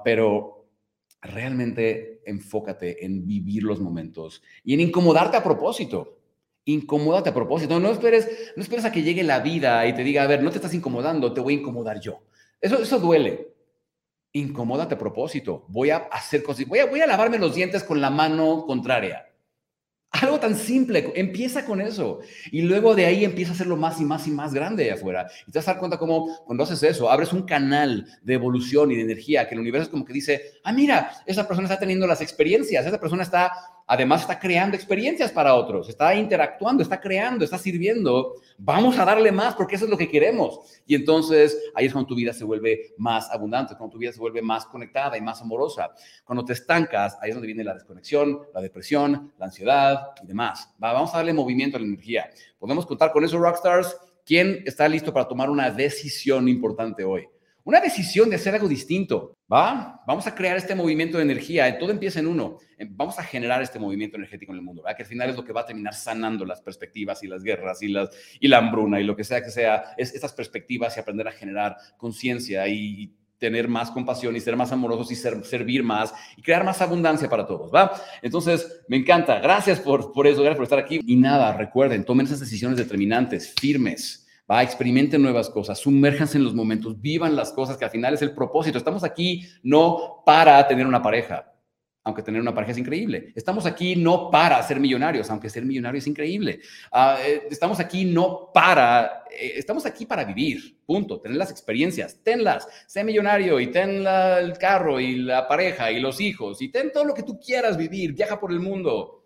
pero 0.03 0.65
realmente 1.21 2.23
enfócate 2.25 3.05
en 3.05 3.27
vivir 3.27 3.61
los 3.61 3.79
momentos 3.79 4.41
y 4.63 4.73
en 4.73 4.79
incomodarte 4.79 5.37
a 5.37 5.43
propósito. 5.43 6.17
Incomódate 6.65 7.29
a 7.29 7.35
propósito. 7.35 7.79
No 7.79 7.91
esperes, 7.91 8.51
no 8.55 8.63
esperes 8.63 8.85
a 8.85 8.91
que 8.91 9.03
llegue 9.03 9.21
la 9.21 9.41
vida 9.41 9.85
y 9.85 9.93
te 9.93 10.03
diga, 10.03 10.23
a 10.23 10.27
ver, 10.27 10.41
no 10.41 10.49
te 10.49 10.55
estás 10.55 10.73
incomodando, 10.73 11.33
te 11.33 11.39
voy 11.39 11.53
a 11.53 11.57
incomodar 11.57 11.99
yo. 11.99 12.23
Eso, 12.59 12.81
eso 12.81 12.97
duele 12.97 13.58
incomódate 14.33 14.95
a 14.95 14.97
propósito. 14.97 15.65
Voy 15.67 15.89
a 15.89 15.97
hacer 16.11 16.43
cosas, 16.43 16.65
voy 16.67 16.79
a, 16.79 17.07
lavarme 17.07 17.37
los 17.37 17.55
dientes 17.55 17.83
con 17.83 18.01
la 18.01 18.09
mano 18.09 18.65
contraria. 18.65 19.25
Algo 20.11 20.39
tan 20.39 20.55
simple, 20.55 21.11
empieza 21.15 21.65
con 21.65 21.81
eso. 21.81 22.19
Y 22.51 22.63
luego 22.63 22.95
de 22.95 23.05
ahí 23.05 23.23
empieza 23.23 23.51
a 23.51 23.55
hacerlo 23.55 23.77
más 23.77 24.01
y 24.01 24.05
más 24.05 24.27
y 24.27 24.31
más 24.31 24.53
grande 24.53 24.83
de 24.83 24.91
afuera. 24.91 25.27
Y 25.47 25.51
te 25.51 25.59
vas 25.59 25.67
a 25.67 25.73
dar 25.73 25.79
cuenta 25.79 25.99
cómo 25.99 26.35
cuando 26.45 26.63
haces 26.63 26.81
eso, 26.81 27.11
abres 27.11 27.31
un 27.31 27.43
canal 27.43 28.07
de 28.23 28.33
evolución 28.33 28.91
y 28.91 28.95
de 28.95 29.03
energía, 29.03 29.47
que 29.47 29.53
el 29.53 29.61
universo 29.61 29.83
es 29.83 29.89
como 29.89 30.05
que 30.05 30.13
dice, 30.13 30.53
ah, 30.63 30.73
mira, 30.73 31.11
esa 31.27 31.47
persona 31.47 31.67
está 31.67 31.79
teniendo 31.79 32.07
las 32.07 32.21
experiencias, 32.21 32.85
esa 32.85 32.99
persona 32.99 33.21
está 33.21 33.51
Además 33.91 34.21
está 34.21 34.37
creando 34.37 34.75
experiencias 34.75 35.31
para 35.31 35.55
otros, 35.55 35.89
está 35.89 36.13
interactuando, 36.13 36.83
está 36.83 37.01
creando, 37.01 37.43
está 37.43 37.57
sirviendo. 37.57 38.35
Vamos 38.59 38.99
a 38.99 39.03
darle 39.03 39.31
más 39.31 39.55
porque 39.55 39.77
eso 39.77 39.85
es 39.85 39.89
lo 39.89 39.97
que 39.97 40.07
queremos. 40.07 40.59
Y 40.85 40.93
entonces 40.93 41.57
ahí 41.73 41.87
es 41.87 41.91
cuando 41.91 42.07
tu 42.07 42.13
vida 42.13 42.31
se 42.31 42.43
vuelve 42.43 42.93
más 42.99 43.31
abundante, 43.31 43.73
cuando 43.75 43.93
tu 43.93 43.97
vida 43.97 44.11
se 44.11 44.19
vuelve 44.19 44.43
más 44.43 44.67
conectada 44.67 45.17
y 45.17 45.21
más 45.21 45.41
amorosa. 45.41 45.89
Cuando 46.23 46.45
te 46.45 46.53
estancas, 46.53 47.17
ahí 47.19 47.29
es 47.31 47.35
donde 47.35 47.47
viene 47.47 47.63
la 47.63 47.73
desconexión, 47.73 48.41
la 48.53 48.61
depresión, 48.61 49.33
la 49.39 49.47
ansiedad 49.47 50.09
y 50.21 50.27
demás. 50.27 50.71
vamos 50.77 51.11
a 51.15 51.17
darle 51.17 51.33
movimiento 51.33 51.77
a 51.77 51.79
la 51.79 51.87
energía. 51.87 52.29
Podemos 52.59 52.85
contar 52.85 53.11
con 53.11 53.25
eso, 53.25 53.39
Rockstars. 53.39 53.97
¿Quién 54.23 54.61
está 54.67 54.87
listo 54.87 55.11
para 55.11 55.27
tomar 55.27 55.49
una 55.49 55.71
decisión 55.71 56.47
importante 56.47 57.03
hoy? 57.03 57.27
Una 57.69 57.81
decisión 57.81 58.31
de 58.31 58.37
hacer 58.37 58.55
algo 58.55 58.67
distinto, 58.67 59.37
¿va? 59.47 60.01
Vamos 60.07 60.25
a 60.25 60.33
crear 60.33 60.57
este 60.57 60.73
movimiento 60.73 61.17
de 61.17 61.23
energía, 61.23 61.77
todo 61.77 61.91
empieza 61.91 62.19
en 62.19 62.25
uno. 62.25 62.57
Eh, 62.79 62.87
vamos 62.89 63.19
a 63.19 63.23
generar 63.23 63.61
este 63.61 63.77
movimiento 63.77 64.17
energético 64.17 64.53
en 64.53 64.57
el 64.57 64.63
mundo, 64.63 64.81
¿verdad? 64.81 64.97
Que 64.97 65.03
al 65.03 65.07
final 65.07 65.29
es 65.29 65.35
lo 65.35 65.45
que 65.45 65.53
va 65.53 65.61
a 65.61 65.65
terminar 65.67 65.93
sanando 65.93 66.45
las 66.45 66.61
perspectivas 66.61 67.23
y 67.23 67.27
las 67.27 67.43
guerras 67.43 67.83
y, 67.83 67.89
las, 67.89 68.09
y 68.39 68.47
la 68.47 68.57
hambruna 68.57 68.99
y 68.99 69.03
lo 69.03 69.15
que 69.15 69.23
sea 69.23 69.43
que 69.43 69.51
sea, 69.51 69.93
es 69.97 70.15
estas 70.15 70.33
perspectivas 70.33 70.97
y 70.97 70.99
aprender 70.99 71.27
a 71.27 71.31
generar 71.31 71.77
conciencia 71.95 72.67
y 72.67 73.13
tener 73.37 73.67
más 73.67 73.91
compasión 73.91 74.35
y 74.35 74.39
ser 74.39 74.55
más 74.55 74.71
amorosos 74.71 75.11
y 75.11 75.15
servir 75.15 75.83
más 75.83 76.11
y 76.37 76.41
crear 76.41 76.63
más 76.63 76.81
abundancia 76.81 77.29
para 77.29 77.45
todos, 77.45 77.71
¿va? 77.71 77.91
Entonces, 78.23 78.81
me 78.87 78.97
encanta. 78.97 79.39
Gracias 79.41 79.79
por, 79.79 80.11
por 80.11 80.25
eso, 80.25 80.41
gracias 80.41 80.57
por 80.57 80.63
estar 80.63 80.79
aquí. 80.79 81.01
Y 81.05 81.15
nada, 81.17 81.55
recuerden, 81.55 82.03
tomen 82.03 82.25
esas 82.25 82.39
decisiones 82.39 82.79
determinantes, 82.79 83.53
firmes 83.61 84.25
Va, 84.49 84.63
experimenten 84.63 85.21
nuevas 85.21 85.47
cosas, 85.47 85.77
sumérjanse 85.77 86.39
en 86.39 86.43
los 86.43 86.55
momentos, 86.55 86.99
vivan 86.99 87.35
las 87.35 87.51
cosas, 87.51 87.77
que 87.77 87.85
al 87.85 87.91
final 87.91 88.15
es 88.15 88.23
el 88.23 88.33
propósito. 88.33 88.79
Estamos 88.79 89.03
aquí 89.03 89.47
no 89.61 90.23
para 90.25 90.67
tener 90.67 90.87
una 90.87 91.03
pareja, 91.03 91.53
aunque 92.03 92.23
tener 92.23 92.41
una 92.41 92.53
pareja 92.53 92.71
es 92.71 92.79
increíble. 92.79 93.31
Estamos 93.35 93.67
aquí 93.67 93.95
no 93.95 94.31
para 94.31 94.61
ser 94.63 94.79
millonarios, 94.79 95.29
aunque 95.29 95.51
ser 95.51 95.65
millonario 95.65 95.99
es 95.99 96.07
increíble. 96.07 96.61
Ah, 96.91 97.19
eh, 97.23 97.43
estamos 97.51 97.79
aquí 97.79 98.05
no 98.05 98.49
para, 98.51 99.25
eh, 99.29 99.53
estamos 99.57 99.85
aquí 99.85 100.07
para 100.07 100.23
vivir, 100.23 100.79
punto. 100.83 101.21
Tener 101.21 101.37
las 101.37 101.51
experiencias, 101.51 102.17
tenlas. 102.23 102.67
Sé 102.87 103.03
millonario 103.03 103.59
y 103.59 103.67
ten 103.67 104.03
el 104.07 104.57
carro 104.57 104.99
y 104.99 105.17
la 105.17 105.47
pareja 105.47 105.91
y 105.91 105.99
los 105.99 106.19
hijos 106.19 106.59
y 106.63 106.69
ten 106.69 106.91
todo 106.91 107.05
lo 107.05 107.13
que 107.13 107.21
tú 107.21 107.39
quieras 107.39 107.77
vivir. 107.77 108.13
Viaja 108.13 108.39
por 108.39 108.51
el 108.51 108.59
mundo 108.59 109.18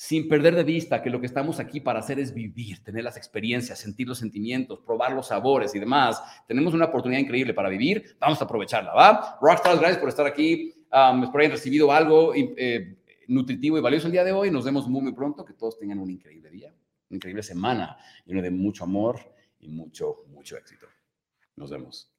sin 0.00 0.30
perder 0.30 0.54
de 0.54 0.64
vista 0.64 1.02
que 1.02 1.10
lo 1.10 1.20
que 1.20 1.26
estamos 1.26 1.60
aquí 1.60 1.78
para 1.78 1.98
hacer 1.98 2.18
es 2.18 2.32
vivir, 2.32 2.82
tener 2.82 3.04
las 3.04 3.18
experiencias, 3.18 3.78
sentir 3.78 4.08
los 4.08 4.16
sentimientos, 4.16 4.80
probar 4.80 5.12
los 5.12 5.26
sabores 5.26 5.74
y 5.74 5.78
demás. 5.78 6.22
Tenemos 6.48 6.72
una 6.72 6.86
oportunidad 6.86 7.20
increíble 7.20 7.52
para 7.52 7.68
vivir, 7.68 8.16
vamos 8.18 8.40
a 8.40 8.44
aprovecharla, 8.44 8.94
¿va? 8.94 9.38
Rockstars, 9.42 9.78
gracias 9.78 9.98
por 9.98 10.08
estar 10.08 10.26
aquí. 10.26 10.72
Um, 10.90 11.24
espero 11.24 11.40
hayan 11.40 11.52
recibido 11.52 11.92
algo 11.92 12.32
eh, 12.34 12.96
nutritivo 13.28 13.76
y 13.76 13.82
valioso 13.82 14.06
el 14.06 14.12
día 14.12 14.24
de 14.24 14.32
hoy. 14.32 14.50
Nos 14.50 14.64
vemos 14.64 14.88
muy, 14.88 15.02
muy 15.02 15.12
pronto. 15.12 15.44
Que 15.44 15.52
todos 15.52 15.78
tengan 15.78 15.98
un 15.98 16.10
increíble 16.10 16.48
día, 16.48 16.72
una 17.10 17.16
increíble 17.16 17.42
semana 17.42 17.98
lleno 18.24 18.40
de 18.40 18.50
mucho 18.50 18.84
amor 18.84 19.20
y 19.58 19.68
mucho, 19.68 20.24
mucho 20.28 20.56
éxito. 20.56 20.86
Nos 21.56 21.68
vemos. 21.68 22.09